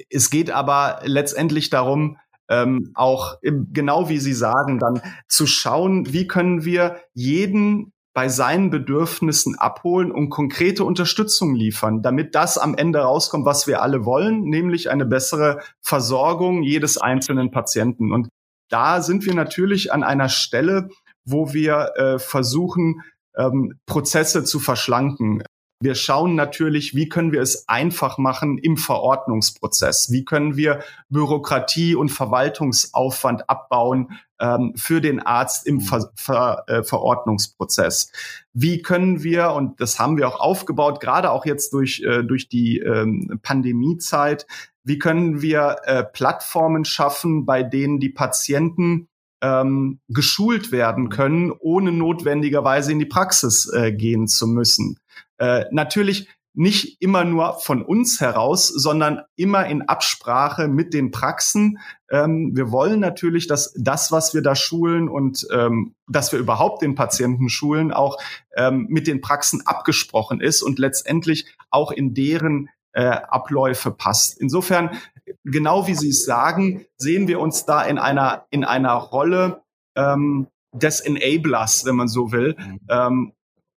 es 0.09 0.29
geht 0.29 0.49
aber 0.49 1.01
letztendlich 1.03 1.69
darum, 1.69 2.17
ähm, 2.49 2.91
auch 2.95 3.35
genau 3.41 4.07
wie 4.07 4.19
Sie 4.19 4.33
sagen, 4.33 4.79
dann 4.79 5.01
zu 5.27 5.45
schauen, 5.47 6.13
wie 6.13 6.27
können 6.27 6.63
wir 6.63 6.97
jeden 7.13 7.91
bei 8.13 8.29
seinen 8.29 8.69
Bedürfnissen 8.69 9.59
abholen 9.59 10.11
und 10.11 10.29
konkrete 10.29 10.85
Unterstützung 10.85 11.53
liefern, 11.53 12.01
damit 12.01 12.35
das 12.35 12.57
am 12.57 12.73
Ende 12.73 12.99
rauskommt, 12.99 13.45
was 13.45 13.67
wir 13.67 13.81
alle 13.81 14.05
wollen, 14.05 14.41
nämlich 14.41 14.89
eine 14.89 15.05
bessere 15.05 15.59
Versorgung 15.81 16.63
jedes 16.63 16.97
einzelnen 16.97 17.51
Patienten. 17.51 18.11
Und 18.11 18.29
da 18.69 19.01
sind 19.01 19.25
wir 19.25 19.35
natürlich 19.35 19.93
an 19.93 20.03
einer 20.03 20.29
Stelle, 20.29 20.89
wo 21.27 21.53
wir 21.53 21.91
äh, 21.95 22.19
versuchen, 22.19 23.03
ähm, 23.35 23.79
Prozesse 23.85 24.43
zu 24.43 24.59
verschlanken. 24.59 25.43
Wir 25.79 25.93
schauen 25.93 26.33
natürlich, 26.33 26.95
wie 26.95 27.07
können 27.07 27.31
wir 27.31 27.41
es 27.41 27.69
einfach 27.69 28.17
machen 28.17 28.57
im 28.57 28.77
Verordnungsprozess? 28.77 30.11
Wie 30.11 30.25
können 30.25 30.57
wir 30.57 30.79
Bürokratie 31.09 31.93
und 31.93 32.09
Verwaltungsaufwand 32.09 33.47
abbauen 33.47 34.19
ähm, 34.39 34.73
für 34.75 35.01
den 35.01 35.19
Arzt 35.19 35.67
im 35.67 35.81
Ver 35.81 36.09
Ver 36.15 36.63
äh, 36.65 36.81
Verordnungsprozess? 36.81 38.11
Wie 38.53 38.81
können 38.81 39.21
wir, 39.21 39.51
und 39.51 39.79
das 39.79 39.99
haben 39.99 40.17
wir 40.17 40.27
auch 40.27 40.39
aufgebaut, 40.39 40.99
gerade 40.99 41.29
auch 41.29 41.45
jetzt 41.45 41.73
durch, 41.73 42.01
äh, 42.01 42.23
durch 42.23 42.49
die 42.49 42.79
ähm, 42.79 43.39
Pandemiezeit, 43.43 44.47
wie 44.83 44.97
können 44.97 45.43
wir 45.43 45.81
äh, 45.83 46.03
Plattformen 46.03 46.85
schaffen, 46.85 47.45
bei 47.45 47.61
denen 47.61 47.99
die 47.99 48.09
Patienten 48.09 49.09
ähm, 49.41 49.99
geschult 50.07 50.71
werden 50.71 51.09
können, 51.09 51.51
ohne 51.51 51.91
notwendigerweise 51.91 52.91
in 52.91 52.99
die 52.99 53.05
Praxis 53.05 53.71
äh, 53.73 53.91
gehen 53.91 54.27
zu 54.27 54.47
müssen. 54.47 54.97
Äh, 55.37 55.65
natürlich 55.71 56.27
nicht 56.57 56.99
immer 57.03 57.23
nur 57.23 57.59
von 57.59 57.83
uns 57.83 58.19
heraus, 58.19 58.67
sondern 58.67 59.21
immer 59.35 59.67
in 59.67 59.83
Absprache 59.83 60.67
mit 60.67 60.91
den 60.91 61.11
Praxen. 61.11 61.77
Ähm, 62.09 62.55
wir 62.55 62.71
wollen 62.71 62.99
natürlich, 62.99 63.45
dass 63.45 63.75
das, 63.77 64.11
was 64.11 64.33
wir 64.33 64.41
da 64.41 64.55
schulen 64.55 65.07
und 65.07 65.47
ähm, 65.53 65.93
dass 66.07 66.31
wir 66.31 66.39
überhaupt 66.39 66.81
den 66.81 66.95
Patienten 66.95 67.49
schulen, 67.49 67.93
auch 67.93 68.17
ähm, 68.55 68.87
mit 68.89 69.05
den 69.05 69.21
Praxen 69.21 69.67
abgesprochen 69.67 70.41
ist 70.41 70.63
und 70.63 70.79
letztendlich 70.79 71.45
auch 71.69 71.91
in 71.91 72.15
deren 72.15 72.69
äh, 72.93 73.05
Abläufe 73.05 73.91
passt. 73.91 74.39
Insofern, 74.39 74.97
genau 75.43 75.87
wie 75.87 75.95
Sie 75.95 76.09
es 76.09 76.25
sagen, 76.25 76.85
sehen 76.97 77.27
wir 77.27 77.39
uns 77.39 77.65
da 77.65 77.83
in 77.83 77.97
einer 77.97 78.45
in 78.49 78.63
einer 78.63 78.93
Rolle 78.93 79.63
ähm, 79.95 80.47
des 80.73 80.99
Enablers, 81.01 81.85
wenn 81.85 81.95
man 81.95 82.07
so 82.07 82.31
will. 82.31 82.55
Mhm. 82.57 82.79
Ähm, 82.89 83.33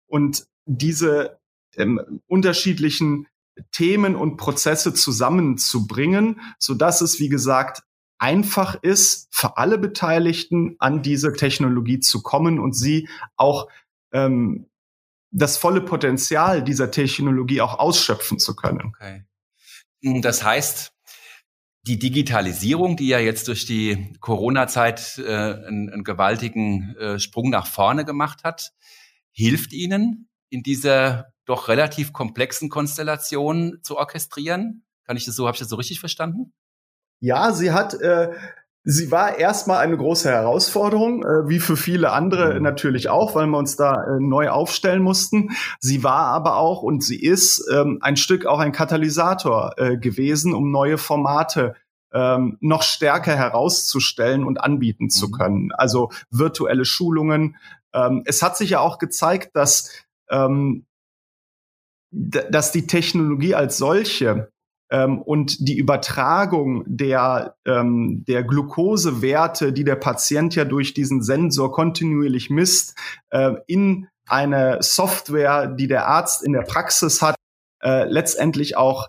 und 0.06 0.46
diese 0.66 1.38
ähm, 1.76 2.20
unterschiedlichen 2.26 3.26
Themen 3.72 4.16
und 4.16 4.36
Prozesse 4.36 4.94
zusammenzubringen, 4.94 6.40
so 6.58 6.74
dass 6.74 7.00
es, 7.00 7.20
wie 7.20 7.28
gesagt, 7.28 7.82
einfach 8.18 8.74
ist, 8.82 9.28
für 9.30 9.56
alle 9.56 9.78
Beteiligten 9.78 10.76
an 10.78 11.02
diese 11.02 11.32
Technologie 11.32 12.00
zu 12.00 12.22
kommen 12.22 12.58
und 12.58 12.74
sie 12.74 13.08
auch 13.36 13.68
ähm, 14.12 14.66
das 15.30 15.56
volle 15.56 15.80
Potenzial 15.80 16.62
dieser 16.62 16.90
Technologie 16.90 17.60
auch 17.60 17.78
ausschöpfen 17.78 18.38
zu 18.38 18.56
können. 18.56 18.86
Okay. 18.86 19.24
Das 20.22 20.42
heißt, 20.42 20.92
die 21.82 21.98
Digitalisierung, 21.98 22.96
die 22.96 23.08
ja 23.08 23.18
jetzt 23.18 23.48
durch 23.48 23.66
die 23.66 24.12
Corona-Zeit 24.20 25.18
äh, 25.18 25.22
einen, 25.24 25.90
einen, 25.90 26.04
gewaltigen 26.04 26.94
äh, 26.96 27.18
Sprung 27.18 27.50
nach 27.50 27.66
vorne 27.66 28.04
gemacht 28.04 28.44
hat, 28.44 28.72
hilft 29.32 29.72
Ihnen 29.72 30.28
in 30.50 30.62
dieser 30.62 31.32
doch 31.46 31.68
relativ 31.68 32.12
komplexen 32.12 32.68
Konstellation 32.68 33.78
zu 33.82 33.96
orchestrieren. 33.96 34.84
Kann 35.04 35.16
ich 35.16 35.24
das 35.24 35.36
so, 35.36 35.46
habe 35.46 35.54
ich 35.54 35.60
das 35.60 35.68
so 35.68 35.76
richtig 35.76 36.00
verstanden? 36.00 36.52
Ja, 37.20 37.52
sie 37.52 37.72
hat, 37.72 37.94
äh, 37.94 38.32
sie 38.84 39.10
war 39.10 39.38
erstmal 39.38 39.78
eine 39.78 39.96
große 39.96 40.30
Herausforderung, 40.30 41.22
äh, 41.22 41.48
wie 41.48 41.60
für 41.60 41.76
viele 41.76 42.12
andere 42.12 42.54
mhm. 42.54 42.62
natürlich 42.62 43.08
auch, 43.08 43.34
weil 43.34 43.46
wir 43.46 43.58
uns 43.58 43.76
da 43.76 43.94
äh, 43.94 44.20
neu 44.20 44.50
aufstellen 44.50 45.02
mussten. 45.02 45.50
Sie 45.80 46.02
war 46.02 46.26
aber 46.26 46.56
auch 46.56 46.82
und 46.82 47.04
sie 47.04 47.20
ist 47.22 47.66
ähm, 47.72 47.98
ein 48.00 48.16
Stück 48.16 48.46
auch 48.46 48.58
ein 48.58 48.72
Katalysator 48.72 49.74
äh, 49.76 49.96
gewesen, 49.96 50.54
um 50.54 50.70
neue 50.70 50.98
Formate 50.98 51.74
ähm, 52.12 52.58
noch 52.60 52.82
stärker 52.82 53.36
herauszustellen 53.36 54.44
und 54.44 54.60
anbieten 54.60 55.10
zu 55.10 55.28
mhm. 55.28 55.32
können. 55.32 55.72
Also 55.72 56.10
virtuelle 56.30 56.84
Schulungen. 56.84 57.56
Ähm, 57.92 58.22
es 58.24 58.42
hat 58.42 58.56
sich 58.56 58.70
ja 58.70 58.80
auch 58.80 58.98
gezeigt, 58.98 59.50
dass 59.54 59.90
dass 62.12 62.70
die 62.70 62.86
Technologie 62.86 63.56
als 63.56 63.78
solche 63.78 64.52
ähm, 64.90 65.22
und 65.22 65.68
die 65.68 65.78
Übertragung 65.78 66.82
der, 66.86 67.54
ähm, 67.64 68.24
der 68.26 68.42
Glukosewerte, 68.42 69.72
die 69.72 69.84
der 69.84 69.94
Patient 69.96 70.54
ja 70.56 70.64
durch 70.64 70.94
diesen 70.94 71.22
Sensor 71.22 71.70
kontinuierlich 71.72 72.48
misst, 72.50 72.98
äh, 73.30 73.52
in 73.66 74.08
eine 74.26 74.78
Software, 74.80 75.68
die 75.68 75.86
der 75.86 76.08
Arzt 76.08 76.42
in 76.42 76.52
der 76.52 76.62
Praxis 76.62 77.22
hat, 77.22 77.36
äh, 77.82 78.04
letztendlich 78.04 78.76
auch 78.76 79.08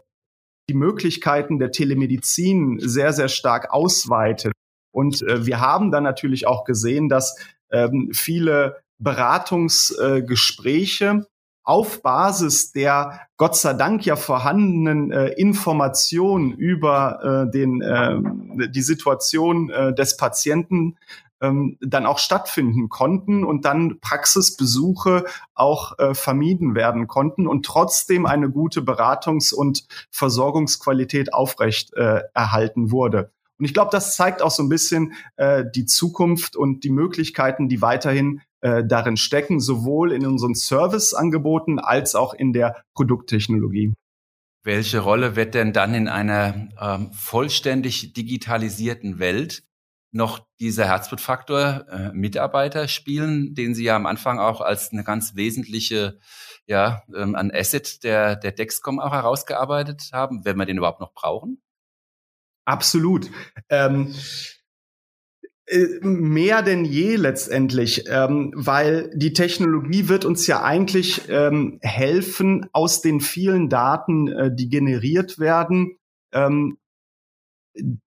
die 0.69 0.75
Möglichkeiten 0.75 1.59
der 1.59 1.71
Telemedizin 1.71 2.79
sehr, 2.79 3.11
sehr 3.13 3.27
stark 3.27 3.73
ausweitet. 3.73 4.53
Und 4.93 5.21
äh, 5.23 5.45
wir 5.45 5.59
haben 5.59 5.91
dann 5.91 6.03
natürlich 6.03 6.47
auch 6.47 6.63
gesehen, 6.63 7.09
dass 7.09 7.35
ähm, 7.71 8.11
viele 8.13 8.77
Beratungsgespräche 8.99 11.25
auf 11.63 12.01
Basis 12.01 12.71
der 12.71 13.21
Gott 13.37 13.55
sei 13.55 13.73
Dank 13.73 14.05
ja 14.05 14.15
vorhandenen 14.15 15.11
äh, 15.11 15.29
Informationen 15.29 16.53
über 16.53 17.47
äh, 17.47 17.51
den, 17.51 17.81
äh, 17.81 18.69
die 18.69 18.81
Situation 18.81 19.69
äh, 19.69 19.93
des 19.93 20.17
Patienten 20.17 20.97
ähm, 21.41 21.77
dann 21.81 22.05
auch 22.05 22.19
stattfinden 22.19 22.87
konnten 22.87 23.43
und 23.43 23.65
dann 23.65 23.99
Praxisbesuche 23.99 25.25
auch 25.55 25.97
äh, 25.99 26.13
vermieden 26.13 26.75
werden 26.75 27.07
konnten 27.07 27.47
und 27.47 27.65
trotzdem 27.65 28.25
eine 28.25 28.49
gute 28.49 28.81
Beratungs- 28.81 29.53
und 29.53 29.87
Versorgungsqualität 30.11 31.33
aufrecht 31.33 31.93
äh, 31.95 32.21
erhalten 32.33 32.91
wurde. 32.91 33.31
Und 33.57 33.65
ich 33.65 33.73
glaube, 33.73 33.91
das 33.91 34.15
zeigt 34.15 34.41
auch 34.41 34.51
so 34.51 34.63
ein 34.63 34.69
bisschen 34.69 35.13
äh, 35.35 35.63
die 35.75 35.85
Zukunft 35.85 36.55
und 36.55 36.83
die 36.83 36.89
Möglichkeiten, 36.89 37.69
die 37.69 37.81
weiterhin 37.81 38.41
äh, 38.61 38.83
darin 38.85 39.17
stecken, 39.17 39.59
sowohl 39.59 40.11
in 40.11 40.25
unseren 40.25 40.53
Serviceangeboten 40.53 41.79
als 41.79 42.15
auch 42.15 42.33
in 42.33 42.53
der 42.53 42.83
Produkttechnologie. 42.93 43.93
Welche 44.63 44.99
Rolle 44.99 45.35
wird 45.35 45.55
denn 45.55 45.73
dann 45.73 45.93
in 45.93 46.07
einer 46.07 46.69
ähm, 46.79 47.11
vollständig 47.13 48.13
digitalisierten 48.13 49.19
Welt 49.19 49.63
noch 50.13 50.45
dieser 50.59 50.85
Herzblutfaktor 50.85 51.85
äh, 51.89 52.11
Mitarbeiter 52.11 52.87
spielen, 52.87 53.55
den 53.55 53.73
Sie 53.73 53.85
ja 53.85 53.95
am 53.95 54.05
Anfang 54.05 54.39
auch 54.39 54.61
als 54.61 54.91
eine 54.91 55.03
ganz 55.03 55.35
wesentliche 55.35 56.19
ja, 56.67 57.03
ähm, 57.15 57.35
ein 57.35 57.51
Asset 57.53 58.03
der, 58.03 58.35
der 58.35 58.51
Dexcom 58.51 58.99
auch 58.99 59.11
herausgearbeitet 59.11 60.09
haben, 60.13 60.45
wenn 60.45 60.57
wir 60.57 60.65
den 60.65 60.77
überhaupt 60.77 60.99
noch 60.99 61.13
brauchen? 61.13 61.61
Absolut. 62.65 63.29
Ähm, 63.69 64.13
äh, 64.13 64.60
mehr 66.01 66.61
denn 66.61 66.85
je 66.85 67.15
letztendlich, 67.15 68.05
ähm, 68.09 68.51
weil 68.55 69.09
die 69.15 69.33
Technologie 69.33 70.09
wird 70.09 70.25
uns 70.25 70.45
ja 70.47 70.63
eigentlich 70.63 71.29
ähm, 71.29 71.79
helfen, 71.81 72.67
aus 72.73 73.01
den 73.01 73.21
vielen 73.21 73.69
Daten, 73.69 74.27
äh, 74.27 74.51
die 74.53 74.69
generiert 74.69 75.39
werden, 75.39 75.97
ähm, 76.33 76.77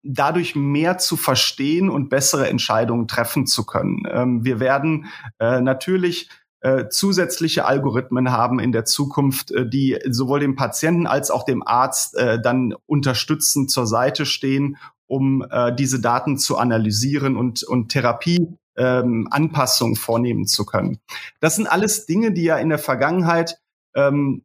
dadurch 0.03 0.55
mehr 0.55 0.99
zu 0.99 1.17
verstehen 1.17 1.89
und 1.89 2.11
bessere 2.11 2.49
Entscheidungen 2.49 3.09
treffen 3.09 3.47
zu 3.47 3.65
können. 3.65 4.03
Ähm, 4.11 4.45
wir 4.45 4.61
werden 4.61 5.07
äh, 5.39 5.61
natürlich 5.61 6.29
äh, 6.61 6.89
zusätzliche 6.89 7.67
Algorithmen 7.67 8.33
haben 8.33 8.59
in 8.59 8.73
der 8.73 8.85
Zukunft, 8.85 9.51
äh, 9.53 9.69
die 9.69 9.99
sowohl 10.09 10.41
dem 10.41 10.57
Patienten 10.57 11.07
als 11.07 11.31
auch 11.31 11.45
dem 11.45 11.63
Arzt 11.67 12.17
äh, 12.17 12.41
dann 12.41 12.75
unterstützend 12.87 13.71
zur 13.71 13.87
Seite 13.87 14.27
stehen 14.27 14.77
um 15.07 15.45
äh, 15.51 15.75
diese 15.75 16.01
Daten 16.01 16.39
zu 16.39 16.57
analysieren 16.59 17.37
und, 17.37 17.63
und 17.63 17.91
Therapie 17.91 18.57
ähm, 18.77 19.29
Anpassungen 19.31 19.97
vornehmen 19.97 20.47
zu 20.47 20.65
können. 20.65 20.99
Das 21.41 21.57
sind 21.57 21.67
alles 21.67 22.07
Dinge, 22.07 22.33
die 22.33 22.45
ja 22.45 22.59
in 22.59 22.69
der 22.69 22.79
Vergangenheit 22.79 23.59
ähm, 23.95 24.45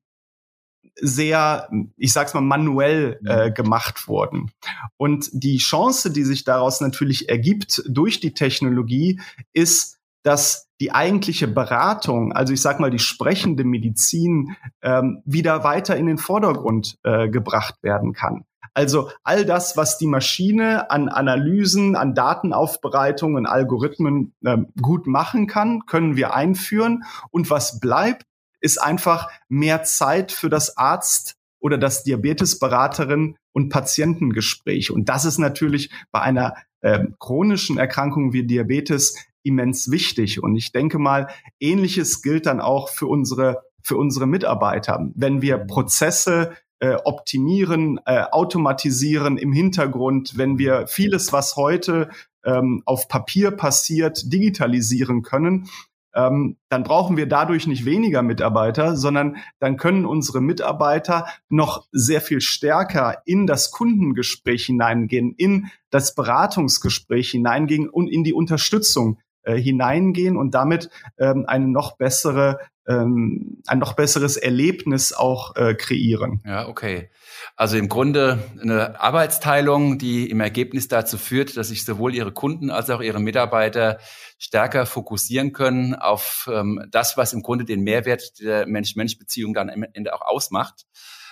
sehr, 1.01 1.69
ich 1.97 2.13
sag's 2.13 2.33
mal, 2.33 2.41
manuell 2.41 3.19
äh, 3.25 3.49
mhm. 3.49 3.53
gemacht 3.53 4.07
wurden. 4.07 4.51
Und 4.97 5.29
die 5.33 5.57
Chance, 5.57 6.11
die 6.11 6.23
sich 6.23 6.43
daraus 6.43 6.81
natürlich 6.81 7.29
ergibt 7.29 7.83
durch 7.87 8.19
die 8.19 8.33
Technologie, 8.33 9.19
ist, 9.53 9.98
dass 10.23 10.67
die 10.79 10.91
eigentliche 10.91 11.47
Beratung, 11.47 12.31
also 12.33 12.53
ich 12.53 12.61
sag 12.61 12.79
mal 12.79 12.91
die 12.91 12.99
sprechende 12.99 13.63
Medizin, 13.63 14.55
ähm, 14.81 15.21
wieder 15.25 15.63
weiter 15.63 15.97
in 15.97 16.05
den 16.05 16.17
Vordergrund 16.17 16.97
äh, 17.03 17.29
gebracht 17.29 17.75
werden 17.81 18.13
kann. 18.13 18.45
Also 18.73 19.09
all 19.23 19.45
das, 19.45 19.75
was 19.77 19.97
die 19.97 20.07
Maschine 20.07 20.89
an 20.89 21.09
Analysen, 21.09 21.95
an 21.95 22.13
Datenaufbereitung, 22.13 23.37
an 23.37 23.45
Algorithmen 23.45 24.33
äh, 24.43 24.57
gut 24.81 25.07
machen 25.07 25.47
kann, 25.47 25.85
können 25.85 26.15
wir 26.15 26.33
einführen. 26.33 27.03
Und 27.31 27.49
was 27.49 27.79
bleibt, 27.79 28.25
ist 28.61 28.81
einfach 28.81 29.29
mehr 29.47 29.83
Zeit 29.83 30.31
für 30.31 30.49
das 30.49 30.77
Arzt 30.77 31.35
oder 31.59 31.77
das 31.77 32.03
Diabetesberaterin 32.03 33.35
und 33.51 33.69
Patientengespräch. 33.69 34.91
Und 34.91 35.09
das 35.09 35.25
ist 35.25 35.39
natürlich 35.39 35.89
bei 36.11 36.21
einer 36.21 36.55
äh, 36.81 37.05
chronischen 37.19 37.77
Erkrankung 37.77 38.31
wie 38.31 38.45
Diabetes 38.45 39.15
immens 39.43 39.91
wichtig. 39.91 40.41
Und 40.41 40.55
ich 40.55 40.71
denke 40.71 40.99
mal, 40.99 41.27
ähnliches 41.59 42.21
gilt 42.21 42.45
dann 42.45 42.61
auch 42.61 42.89
für 42.89 43.07
unsere, 43.07 43.63
für 43.81 43.97
unsere 43.97 44.27
Mitarbeiter. 44.27 45.09
Wenn 45.15 45.41
wir 45.41 45.57
Prozesse 45.57 46.53
äh, 46.79 46.95
optimieren, 47.03 47.99
äh, 48.05 48.23
automatisieren 48.31 49.37
im 49.37 49.51
Hintergrund, 49.51 50.37
wenn 50.37 50.57
wir 50.57 50.87
vieles, 50.87 51.33
was 51.33 51.55
heute 51.55 52.09
ähm, 52.45 52.83
auf 52.85 53.07
Papier 53.07 53.51
passiert, 53.51 54.31
digitalisieren 54.31 55.21
können, 55.21 55.67
ähm, 56.15 56.57
dann 56.69 56.83
brauchen 56.83 57.17
wir 57.17 57.27
dadurch 57.27 57.67
nicht 57.67 57.85
weniger 57.85 58.23
Mitarbeiter, 58.23 58.95
sondern 58.95 59.37
dann 59.59 59.77
können 59.77 60.05
unsere 60.05 60.41
Mitarbeiter 60.41 61.27
noch 61.49 61.85
sehr 61.91 62.21
viel 62.21 62.41
stärker 62.41 63.21
in 63.25 63.45
das 63.45 63.71
Kundengespräch 63.71 64.65
hineingehen, 64.65 65.33
in 65.37 65.67
das 65.91 66.15
Beratungsgespräch 66.15 67.31
hineingehen 67.31 67.89
und 67.89 68.07
in 68.07 68.23
die 68.23 68.33
Unterstützung 68.33 69.19
äh, 69.49 69.61
hineingehen 69.61 70.37
und 70.37 70.53
damit 70.53 70.89
ähm, 71.17 71.45
eine 71.47 71.67
noch 71.67 71.97
bessere 71.97 72.59
ähm, 72.89 73.61
ein 73.67 73.77
noch 73.77 73.93
besseres 73.93 74.35
Erlebnis 74.35 75.13
auch 75.13 75.55
äh, 75.55 75.75
kreieren. 75.75 76.41
Ja, 76.43 76.67
okay. 76.67 77.11
Also 77.55 77.77
im 77.77 77.87
Grunde 77.87 78.39
eine 78.59 78.99
Arbeitsteilung, 78.99 79.99
die 79.99 80.29
im 80.29 80.41
Ergebnis 80.41 80.87
dazu 80.87 81.17
führt, 81.19 81.55
dass 81.55 81.67
sich 81.67 81.85
sowohl 81.85 82.15
Ihre 82.15 82.31
Kunden 82.31 82.71
als 82.71 82.89
auch 82.89 83.01
Ihre 83.01 83.19
Mitarbeiter 83.19 83.99
stärker 84.39 84.87
fokussieren 84.87 85.53
können 85.53 85.93
auf 85.93 86.49
ähm, 86.51 86.83
das, 86.89 87.15
was 87.15 87.33
im 87.33 87.43
Grunde 87.43 87.63
den 87.63 87.81
Mehrwert 87.81 88.39
der 88.39 88.65
Mensch-Mensch-Beziehung 88.65 89.53
dann 89.53 89.69
am 89.69 89.85
Ende 89.93 90.13
auch 90.15 90.21
ausmacht. 90.21 90.85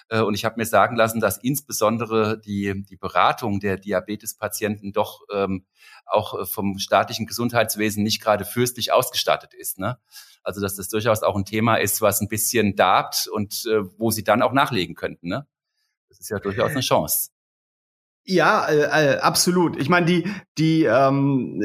Äh, 0.09 0.21
und 0.21 0.33
ich 0.33 0.45
habe 0.45 0.55
mir 0.57 0.65
sagen 0.65 0.95
lassen, 0.95 1.19
dass 1.19 1.37
insbesondere 1.37 2.39
die, 2.39 2.83
die 2.83 2.97
Beratung 2.97 3.59
der 3.59 3.77
Diabetespatienten 3.77 4.93
doch 4.93 5.21
ähm, 5.31 5.65
auch 6.05 6.39
äh, 6.39 6.45
vom 6.45 6.77
staatlichen 6.79 7.25
Gesundheitswesen 7.25 8.03
nicht 8.03 8.21
gerade 8.21 8.45
fürstlich 8.45 8.91
ausgestattet 8.91 9.53
ist. 9.53 9.79
Ne? 9.79 9.97
Also 10.43 10.61
dass 10.61 10.75
das 10.75 10.89
durchaus 10.89 11.23
auch 11.23 11.35
ein 11.35 11.45
Thema 11.45 11.75
ist, 11.75 12.01
was 12.01 12.21
ein 12.21 12.29
bisschen 12.29 12.75
darbt 12.75 13.27
und 13.27 13.65
äh, 13.65 13.83
wo 13.97 14.11
sie 14.11 14.23
dann 14.23 14.41
auch 14.41 14.53
nachlegen 14.53 14.95
könnten. 14.95 15.27
Ne? 15.27 15.47
Das 16.09 16.19
ist 16.19 16.29
ja 16.29 16.39
durchaus 16.39 16.71
eine 16.71 16.81
Chance. 16.81 17.31
Ja, 18.29 18.65
äh, 18.65 19.13
äh, 19.13 19.19
absolut. 19.19 19.77
Ich 19.77 19.87
meine, 19.87 20.05
die 20.05 20.29
die 20.57 20.83
ähm, 20.83 21.63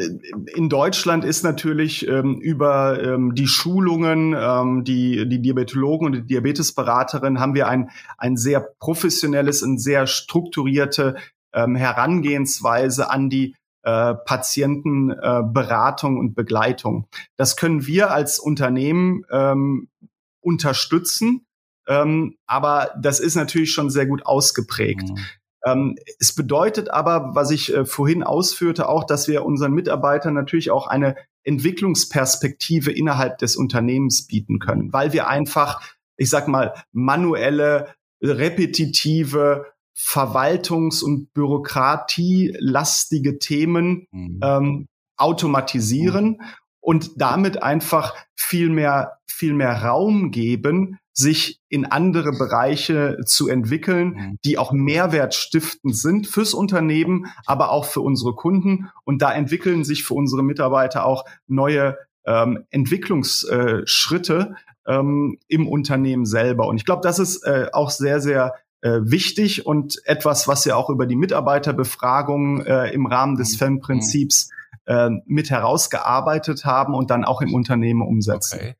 in 0.54 0.68
Deutschland 0.68 1.24
ist 1.24 1.42
natürlich 1.42 2.06
ähm, 2.06 2.40
über 2.40 3.02
ähm, 3.02 3.34
die 3.34 3.48
Schulungen, 3.48 4.32
ähm, 4.38 4.84
die 4.84 5.28
die 5.28 5.42
Diabetologen 5.42 6.06
und 6.06 6.12
die 6.12 6.22
Diabetesberaterin 6.22 7.40
haben 7.40 7.54
wir 7.54 7.66
ein 7.66 7.90
ein 8.16 8.36
sehr 8.36 8.60
professionelles 8.78 9.64
und 9.64 9.78
sehr 9.78 10.06
strukturierte 10.06 11.16
ähm, 11.52 11.74
Herangehensweise 11.74 13.10
an 13.10 13.28
die 13.28 13.56
äh, 13.82 14.14
Patientenberatung 14.14 16.16
äh, 16.16 16.20
und 16.20 16.36
Begleitung. 16.36 17.08
Das 17.36 17.56
können 17.56 17.88
wir 17.88 18.12
als 18.12 18.38
Unternehmen 18.38 19.24
ähm, 19.32 19.88
unterstützen, 20.40 21.44
ähm, 21.88 22.36
aber 22.46 22.94
das 23.00 23.18
ist 23.18 23.34
natürlich 23.34 23.72
schon 23.72 23.90
sehr 23.90 24.06
gut 24.06 24.26
ausgeprägt. 24.26 25.08
Mhm. 25.08 25.18
Ähm, 25.64 25.96
es 26.18 26.34
bedeutet 26.34 26.90
aber, 26.90 27.34
was 27.34 27.50
ich 27.50 27.74
äh, 27.74 27.84
vorhin 27.84 28.22
ausführte, 28.22 28.88
auch, 28.88 29.04
dass 29.04 29.28
wir 29.28 29.44
unseren 29.44 29.72
Mitarbeitern 29.72 30.34
natürlich 30.34 30.70
auch 30.70 30.86
eine 30.86 31.16
Entwicklungsperspektive 31.44 32.92
innerhalb 32.92 33.38
des 33.38 33.56
Unternehmens 33.56 34.26
bieten 34.26 34.58
können, 34.58 34.92
weil 34.92 35.12
wir 35.12 35.28
einfach, 35.28 35.82
ich 36.16 36.30
sag 36.30 36.48
mal, 36.48 36.74
manuelle, 36.92 37.94
repetitive, 38.20 39.66
verwaltungs- 39.96 41.02
und 41.02 41.32
bürokratielastige 41.34 43.38
Themen 43.38 44.06
mhm. 44.10 44.40
ähm, 44.42 44.88
automatisieren 45.16 46.38
mhm. 46.40 46.42
Und 46.82 47.12
damit 47.16 47.62
einfach 47.62 48.14
viel 48.34 48.68
mehr, 48.68 49.18
viel 49.26 49.54
mehr 49.54 49.82
Raum 49.82 50.30
geben, 50.30 50.98
sich 51.14 51.60
in 51.68 51.84
andere 51.84 52.32
Bereiche 52.32 53.18
zu 53.24 53.48
entwickeln, 53.48 54.08
mhm. 54.08 54.38
die 54.44 54.58
auch 54.58 54.72
mehrwertstiftend 54.72 55.96
sind 55.96 56.26
fürs 56.26 56.54
Unternehmen, 56.54 57.26
aber 57.46 57.70
auch 57.70 57.84
für 57.84 58.00
unsere 58.00 58.34
Kunden. 58.34 58.90
Und 59.04 59.22
da 59.22 59.32
entwickeln 59.32 59.84
sich 59.84 60.04
für 60.04 60.14
unsere 60.14 60.42
Mitarbeiter 60.42 61.06
auch 61.06 61.24
neue 61.46 61.96
ähm, 62.26 62.64
Entwicklungsschritte 62.70 64.56
ähm, 64.86 65.38
im 65.48 65.68
Unternehmen 65.68 66.26
selber. 66.26 66.66
Und 66.66 66.76
ich 66.76 66.84
glaube, 66.84 67.02
das 67.02 67.18
ist 67.18 67.44
äh, 67.44 67.68
auch 67.72 67.90
sehr, 67.90 68.20
sehr 68.20 68.54
äh, 68.80 68.98
wichtig 69.02 69.66
und 69.66 70.00
etwas, 70.06 70.48
was 70.48 70.66
wir 70.66 70.76
auch 70.76 70.90
über 70.90 71.06
die 71.06 71.16
Mitarbeiterbefragung 71.16 72.64
äh, 72.64 72.90
im 72.90 73.06
Rahmen 73.06 73.36
des 73.36 73.52
mhm. 73.52 73.58
FEM-Prinzips 73.58 74.50
äh, 74.86 75.10
mit 75.26 75.50
herausgearbeitet 75.50 76.64
haben 76.64 76.94
und 76.94 77.10
dann 77.10 77.24
auch 77.24 77.40
im 77.40 77.54
Unternehmen 77.54 78.02
umsetzen. 78.02 78.58
Okay. 78.58 78.74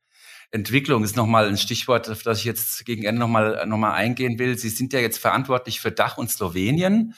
Entwicklung 0.51 1.03
ist 1.03 1.15
nochmal 1.15 1.47
ein 1.47 1.57
Stichwort, 1.57 2.09
auf 2.09 2.21
das 2.21 2.39
ich 2.39 2.45
jetzt 2.45 2.85
gegen 2.85 3.03
Ende 3.03 3.19
nochmal 3.19 3.65
noch 3.65 3.77
mal 3.77 3.93
eingehen 3.93 4.37
will. 4.37 4.57
Sie 4.57 4.69
sind 4.69 4.93
ja 4.93 4.99
jetzt 4.99 5.17
verantwortlich 5.17 5.81
für 5.81 5.91
Dach 5.91 6.17
und 6.17 6.29
Slowenien. 6.29 7.15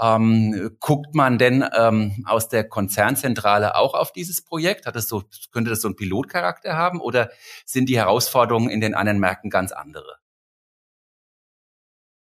Ähm, 0.00 0.70
guckt 0.78 1.14
man 1.14 1.36
denn 1.36 1.64
ähm, 1.76 2.24
aus 2.26 2.48
der 2.48 2.66
Konzernzentrale 2.66 3.74
auch 3.74 3.94
auf 3.94 4.12
dieses 4.12 4.42
Projekt? 4.42 4.86
Hat 4.86 4.94
das 4.94 5.08
so, 5.08 5.24
könnte 5.50 5.70
das 5.70 5.80
so 5.80 5.88
einen 5.88 5.96
Pilotcharakter 5.96 6.74
haben 6.74 7.00
oder 7.00 7.30
sind 7.66 7.88
die 7.88 7.98
Herausforderungen 7.98 8.70
in 8.70 8.80
den 8.80 8.94
anderen 8.94 9.18
Märkten 9.18 9.50
ganz 9.50 9.72
andere? 9.72 10.16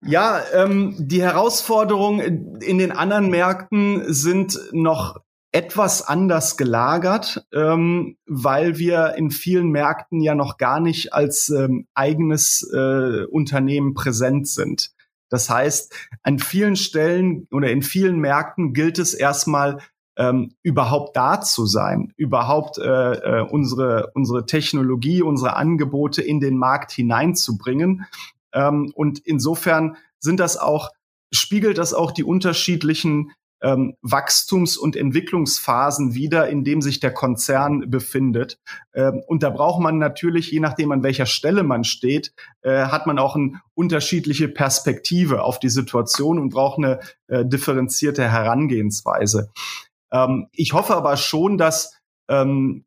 Ja, 0.06 0.42
ähm, 0.54 0.96
die 1.00 1.24
Herausforderungen 1.24 2.62
in 2.62 2.78
den 2.78 2.92
anderen 2.92 3.30
Märkten 3.30 4.14
sind 4.14 4.60
noch 4.72 5.18
etwas 5.58 6.04
anders 6.04 6.56
gelagert, 6.56 7.44
ähm, 7.52 8.16
weil 8.28 8.78
wir 8.78 9.16
in 9.18 9.32
vielen 9.32 9.70
Märkten 9.72 10.22
ja 10.22 10.36
noch 10.36 10.60
gar 10.60 10.80
nicht 10.80 11.14
als 11.14 11.50
ähm, 11.50 11.88
eigenes 11.96 12.62
äh, 12.72 13.24
Unternehmen 13.24 13.96
präsent 13.96 14.48
sind. 14.48 14.92
Das 15.30 15.50
heißt, 15.50 15.96
an 16.22 16.38
vielen 16.38 16.76
Stellen 16.76 17.48
oder 17.52 17.72
in 17.72 17.82
vielen 17.82 18.20
Märkten 18.20 18.74
gilt 18.74 19.00
es 19.00 19.16
erstmal 19.16 19.80
ähm, 20.16 20.52
überhaupt 20.62 21.18
da 21.18 21.42
zu 21.42 21.66
sein, 21.66 22.14
überhaupt 22.18 22.78
äh, 22.78 22.84
äh, 22.84 23.42
unsere 23.42 24.12
unsere 24.14 24.46
Technologie, 24.46 25.24
unsere 25.24 25.56
Angebote 25.56 26.22
in 26.22 26.40
den 26.40 26.58
Markt 26.60 26.92
hineinzubringen. 26.92 28.06
Ähm, 28.54 28.92
und 28.94 29.18
insofern 29.26 29.98
sind 30.20 30.40
das 30.40 30.56
auch 30.56 30.92
spiegelt 31.34 31.80
das 31.80 31.96
auch 31.96 32.12
die 32.12 32.24
unterschiedlichen 32.24 33.32
ähm, 33.62 33.96
Wachstums- 34.02 34.78
und 34.78 34.96
Entwicklungsphasen 34.96 36.14
wieder, 36.14 36.48
in 36.48 36.64
dem 36.64 36.82
sich 36.82 37.00
der 37.00 37.14
Konzern 37.14 37.90
befindet. 37.90 38.60
Ähm, 38.94 39.22
und 39.28 39.44
da 39.44 39.50
braucht 39.50 39.82
man 39.82 39.98
natürlich, 39.98 40.52
je 40.52 40.60
nachdem 40.60 40.92
an 40.92 41.04
welcher 41.04 41.26
Stelle 41.26 41.64
man 41.64 41.84
steht, 41.84 42.34
äh, 42.62 42.86
hat 42.86 43.08
man 43.08 43.20
auch 43.20 43.36
eine 43.36 43.62
unterschiedliche 43.74 44.48
Perspektive 44.48 45.44
auf 45.44 45.60
die 45.60 45.70
Situation 45.70 46.40
und 46.40 46.50
braucht 46.50 46.78
eine 46.78 47.00
äh, 47.28 47.46
differenzierte 47.46 48.30
Herangehensweise. 48.30 49.52
Ähm, 50.12 50.48
ich 50.54 50.74
hoffe 50.74 50.96
aber 50.96 51.18
schon, 51.18 51.58
dass 51.58 51.94
ähm, 52.30 52.86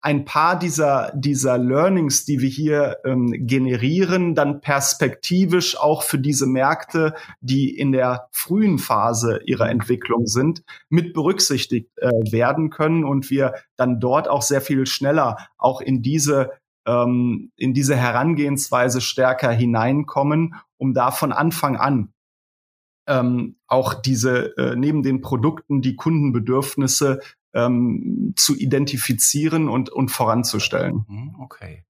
ein 0.00 0.24
paar 0.24 0.58
dieser, 0.58 1.12
dieser 1.14 1.58
Learnings, 1.58 2.24
die 2.24 2.40
wir 2.40 2.48
hier 2.48 2.98
ähm, 3.04 3.46
generieren, 3.46 4.34
dann 4.34 4.60
perspektivisch 4.60 5.76
auch 5.78 6.02
für 6.02 6.18
diese 6.18 6.46
Märkte, 6.46 7.14
die 7.40 7.76
in 7.76 7.92
der 7.92 8.28
frühen 8.32 8.78
Phase 8.78 9.40
ihrer 9.44 9.68
Entwicklung 9.68 10.26
sind, 10.26 10.62
mit 10.88 11.12
berücksichtigt 11.12 11.90
äh, 11.96 12.10
werden 12.30 12.70
können. 12.70 13.04
Und 13.04 13.30
wir 13.30 13.54
dann 13.76 14.00
dort 14.00 14.28
auch 14.28 14.42
sehr 14.42 14.60
viel 14.60 14.86
schneller 14.86 15.36
auch 15.58 15.80
in 15.80 16.02
diese 16.02 16.52
ähm, 16.86 17.50
in 17.56 17.72
diese 17.72 17.96
Herangehensweise 17.96 19.00
stärker 19.00 19.50
hineinkommen, 19.50 20.54
um 20.76 20.92
da 20.92 21.10
von 21.10 21.32
Anfang 21.32 21.76
an 21.76 22.14
ähm, 23.06 23.56
auch 23.66 23.94
diese 23.94 24.56
äh, 24.56 24.76
neben 24.76 25.02
den 25.02 25.20
Produkten 25.20 25.82
die 25.82 25.96
Kundenbedürfnisse 25.96 27.20
ähm, 27.54 28.34
zu 28.36 28.56
identifizieren 28.56 29.68
und, 29.68 29.90
und 29.90 30.10
voranzustellen. 30.10 31.04
Mhm, 31.08 31.36
okay. 31.40 31.84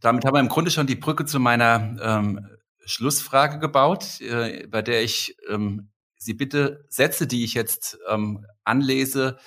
Damit 0.00 0.24
haben 0.24 0.34
wir 0.34 0.40
im 0.40 0.48
Grunde 0.48 0.70
schon 0.70 0.86
die 0.86 0.96
Brücke 0.96 1.24
zu 1.24 1.40
meiner 1.40 1.96
ähm, 2.00 2.46
Schlussfrage 2.84 3.58
gebaut, 3.58 4.20
äh, 4.20 4.66
bei 4.68 4.82
der 4.82 5.02
ich 5.02 5.36
ähm, 5.48 5.90
Sie 6.22 6.34
bitte 6.34 6.84
Sätze, 6.90 7.26
die 7.26 7.44
ich 7.44 7.54
jetzt 7.54 7.98
ähm, 8.06 8.46
anlese, 8.64 9.38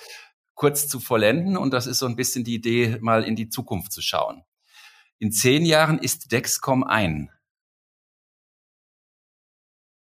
kurz 0.54 0.88
zu 0.88 0.98
vollenden. 0.98 1.56
Und 1.56 1.72
das 1.72 1.86
ist 1.86 2.00
so 2.00 2.06
ein 2.06 2.16
bisschen 2.16 2.42
die 2.42 2.54
Idee, 2.54 2.98
mal 3.00 3.22
in 3.22 3.36
die 3.36 3.48
Zukunft 3.48 3.92
zu 3.92 4.02
schauen. 4.02 4.42
In 5.18 5.30
zehn 5.30 5.64
Jahren 5.64 6.00
ist 6.00 6.32
Dexcom 6.32 6.82
ein. 6.82 7.30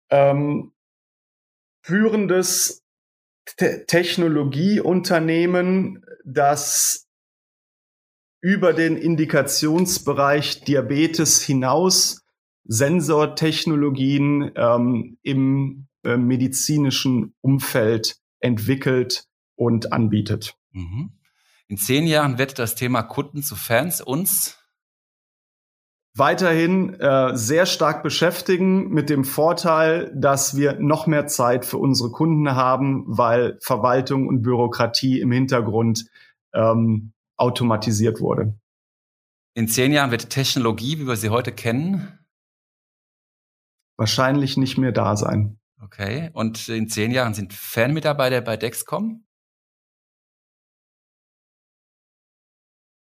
Ähm, 0.09 0.71
führendes 1.81 2.80
Te 3.57 3.85
Technologieunternehmen, 3.85 6.03
das 6.25 7.07
über 8.41 8.73
den 8.73 8.97
Indikationsbereich 8.97 10.63
Diabetes 10.63 11.41
hinaus 11.41 12.23
Sensortechnologien 12.63 14.51
ähm, 14.55 15.17
im 15.23 15.87
äh, 16.03 16.17
medizinischen 16.17 17.33
Umfeld 17.41 18.17
entwickelt 18.39 19.25
und 19.55 19.93
anbietet. 19.93 20.55
Mhm. 20.71 21.13
In 21.67 21.77
zehn 21.77 22.05
Jahren 22.05 22.37
wird 22.37 22.59
das 22.59 22.75
Thema 22.75 23.03
Kunden 23.03 23.43
zu 23.43 23.55
Fans 23.55 24.01
uns 24.01 24.57
weiterhin 26.13 26.93
äh, 26.99 27.35
sehr 27.35 27.65
stark 27.65 28.03
beschäftigen 28.03 28.89
mit 28.89 29.09
dem 29.09 29.23
Vorteil, 29.23 30.11
dass 30.15 30.57
wir 30.57 30.73
noch 30.79 31.07
mehr 31.07 31.27
Zeit 31.27 31.65
für 31.65 31.77
unsere 31.77 32.11
Kunden 32.11 32.53
haben, 32.55 33.03
weil 33.07 33.57
Verwaltung 33.61 34.27
und 34.27 34.41
Bürokratie 34.41 35.21
im 35.21 35.31
Hintergrund 35.31 36.05
ähm, 36.53 37.13
automatisiert 37.37 38.19
wurde. 38.19 38.59
In 39.53 39.67
zehn 39.67 39.91
Jahren 39.91 40.11
wird 40.11 40.29
Technologie, 40.29 40.99
wie 40.99 41.07
wir 41.07 41.15
sie 41.15 41.29
heute 41.29 41.51
kennen, 41.51 42.19
wahrscheinlich 43.97 44.57
nicht 44.57 44.77
mehr 44.77 44.91
da 44.91 45.15
sein. 45.15 45.59
Okay. 45.81 46.29
Und 46.33 46.69
in 46.69 46.89
zehn 46.89 47.11
Jahren 47.11 47.33
sind 47.33 47.53
Fanmitarbeiter 47.53 48.41
bei 48.41 48.57
Dexcom? 48.57 49.25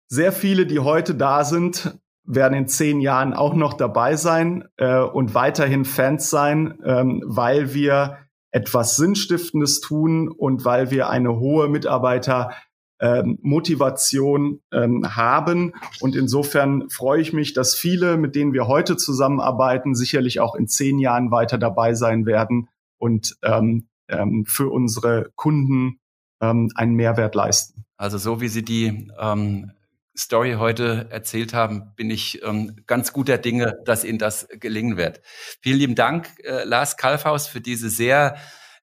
Sehr 0.08 0.32
viele, 0.32 0.66
die 0.66 0.78
heute 0.78 1.14
da 1.14 1.44
sind, 1.44 1.98
werden 2.24 2.54
in 2.54 2.68
zehn 2.68 3.00
Jahren 3.00 3.34
auch 3.34 3.54
noch 3.54 3.74
dabei 3.74 4.16
sein 4.16 4.64
äh, 4.76 5.00
und 5.00 5.34
weiterhin 5.34 5.84
Fans 5.84 6.30
sein, 6.30 6.78
ähm, 6.84 7.22
weil 7.26 7.74
wir 7.74 8.18
etwas 8.52 8.96
Sinnstiftendes 8.96 9.80
tun 9.80 10.28
und 10.28 10.64
weil 10.64 10.90
wir 10.90 11.08
eine 11.08 11.38
hohe 11.38 11.68
Mitarbeiter 11.68 12.52
ähm, 13.00 13.38
Motivation 13.42 14.60
ähm, 14.72 15.16
haben. 15.16 15.72
Und 16.00 16.14
insofern 16.14 16.88
freue 16.88 17.20
ich 17.20 17.32
mich, 17.32 17.52
dass 17.52 17.74
viele, 17.74 18.16
mit 18.16 18.36
denen 18.36 18.52
wir 18.52 18.68
heute 18.68 18.96
zusammenarbeiten, 18.96 19.94
sicherlich 19.94 20.38
auch 20.38 20.54
in 20.54 20.68
zehn 20.68 20.98
Jahren 20.98 21.30
weiter 21.32 21.58
dabei 21.58 21.94
sein 21.94 22.26
werden 22.26 22.68
und 22.98 23.36
ähm, 23.42 23.88
ähm, 24.08 24.44
für 24.46 24.70
unsere 24.70 25.32
Kunden 25.34 25.98
ähm, 26.40 26.70
einen 26.76 26.94
Mehrwert 26.94 27.34
leisten. 27.34 27.84
Also 27.96 28.18
so 28.18 28.40
wie 28.40 28.48
Sie 28.48 28.64
die 28.64 29.10
ähm, 29.18 29.72
Story 30.16 30.54
heute 30.58 31.08
erzählt 31.10 31.54
haben, 31.54 31.94
bin 31.96 32.10
ich 32.10 32.42
ähm, 32.42 32.76
ganz 32.86 33.12
guter 33.12 33.38
Dinge, 33.38 33.78
dass 33.84 34.04
Ihnen 34.04 34.18
das 34.18 34.46
gelingen 34.48 34.96
wird. 34.96 35.20
Vielen 35.60 35.78
lieben 35.78 35.94
Dank, 35.94 36.28
äh, 36.44 36.64
Lars 36.64 36.96
Kalfhaus, 36.96 37.46
für 37.46 37.60
diese 37.60 37.90
sehr 37.90 38.36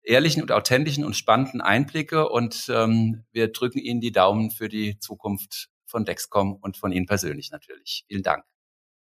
ehrlichen 0.04 0.42
und 0.42 0.52
authentischen 0.52 1.06
und 1.06 1.16
spannenden 1.16 1.62
Einblicke 1.62 2.30
und 2.30 2.68
ähm, 2.74 3.26
wir 3.32 3.52
drücken 3.52 3.80
Ihnen 3.80 4.02
die 4.02 4.12
Daumen 4.12 4.50
für 4.50 4.70
die 4.70 4.98
Zukunft 5.00 5.70
von 5.86 6.06
Dexcom 6.06 6.56
und 6.56 6.78
von 6.78 6.92
Ihnen 6.92 7.06
persönlich 7.06 7.52
natürlich. 7.52 8.06
Vielen 8.08 8.24
Dank. 8.24 8.44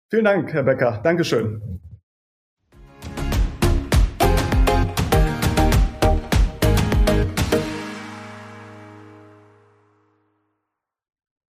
Vielen 0.09 0.25
Dank, 0.25 0.51
Herr 0.51 0.63
Becker. 0.63 1.01
Dankeschön. 1.03 1.81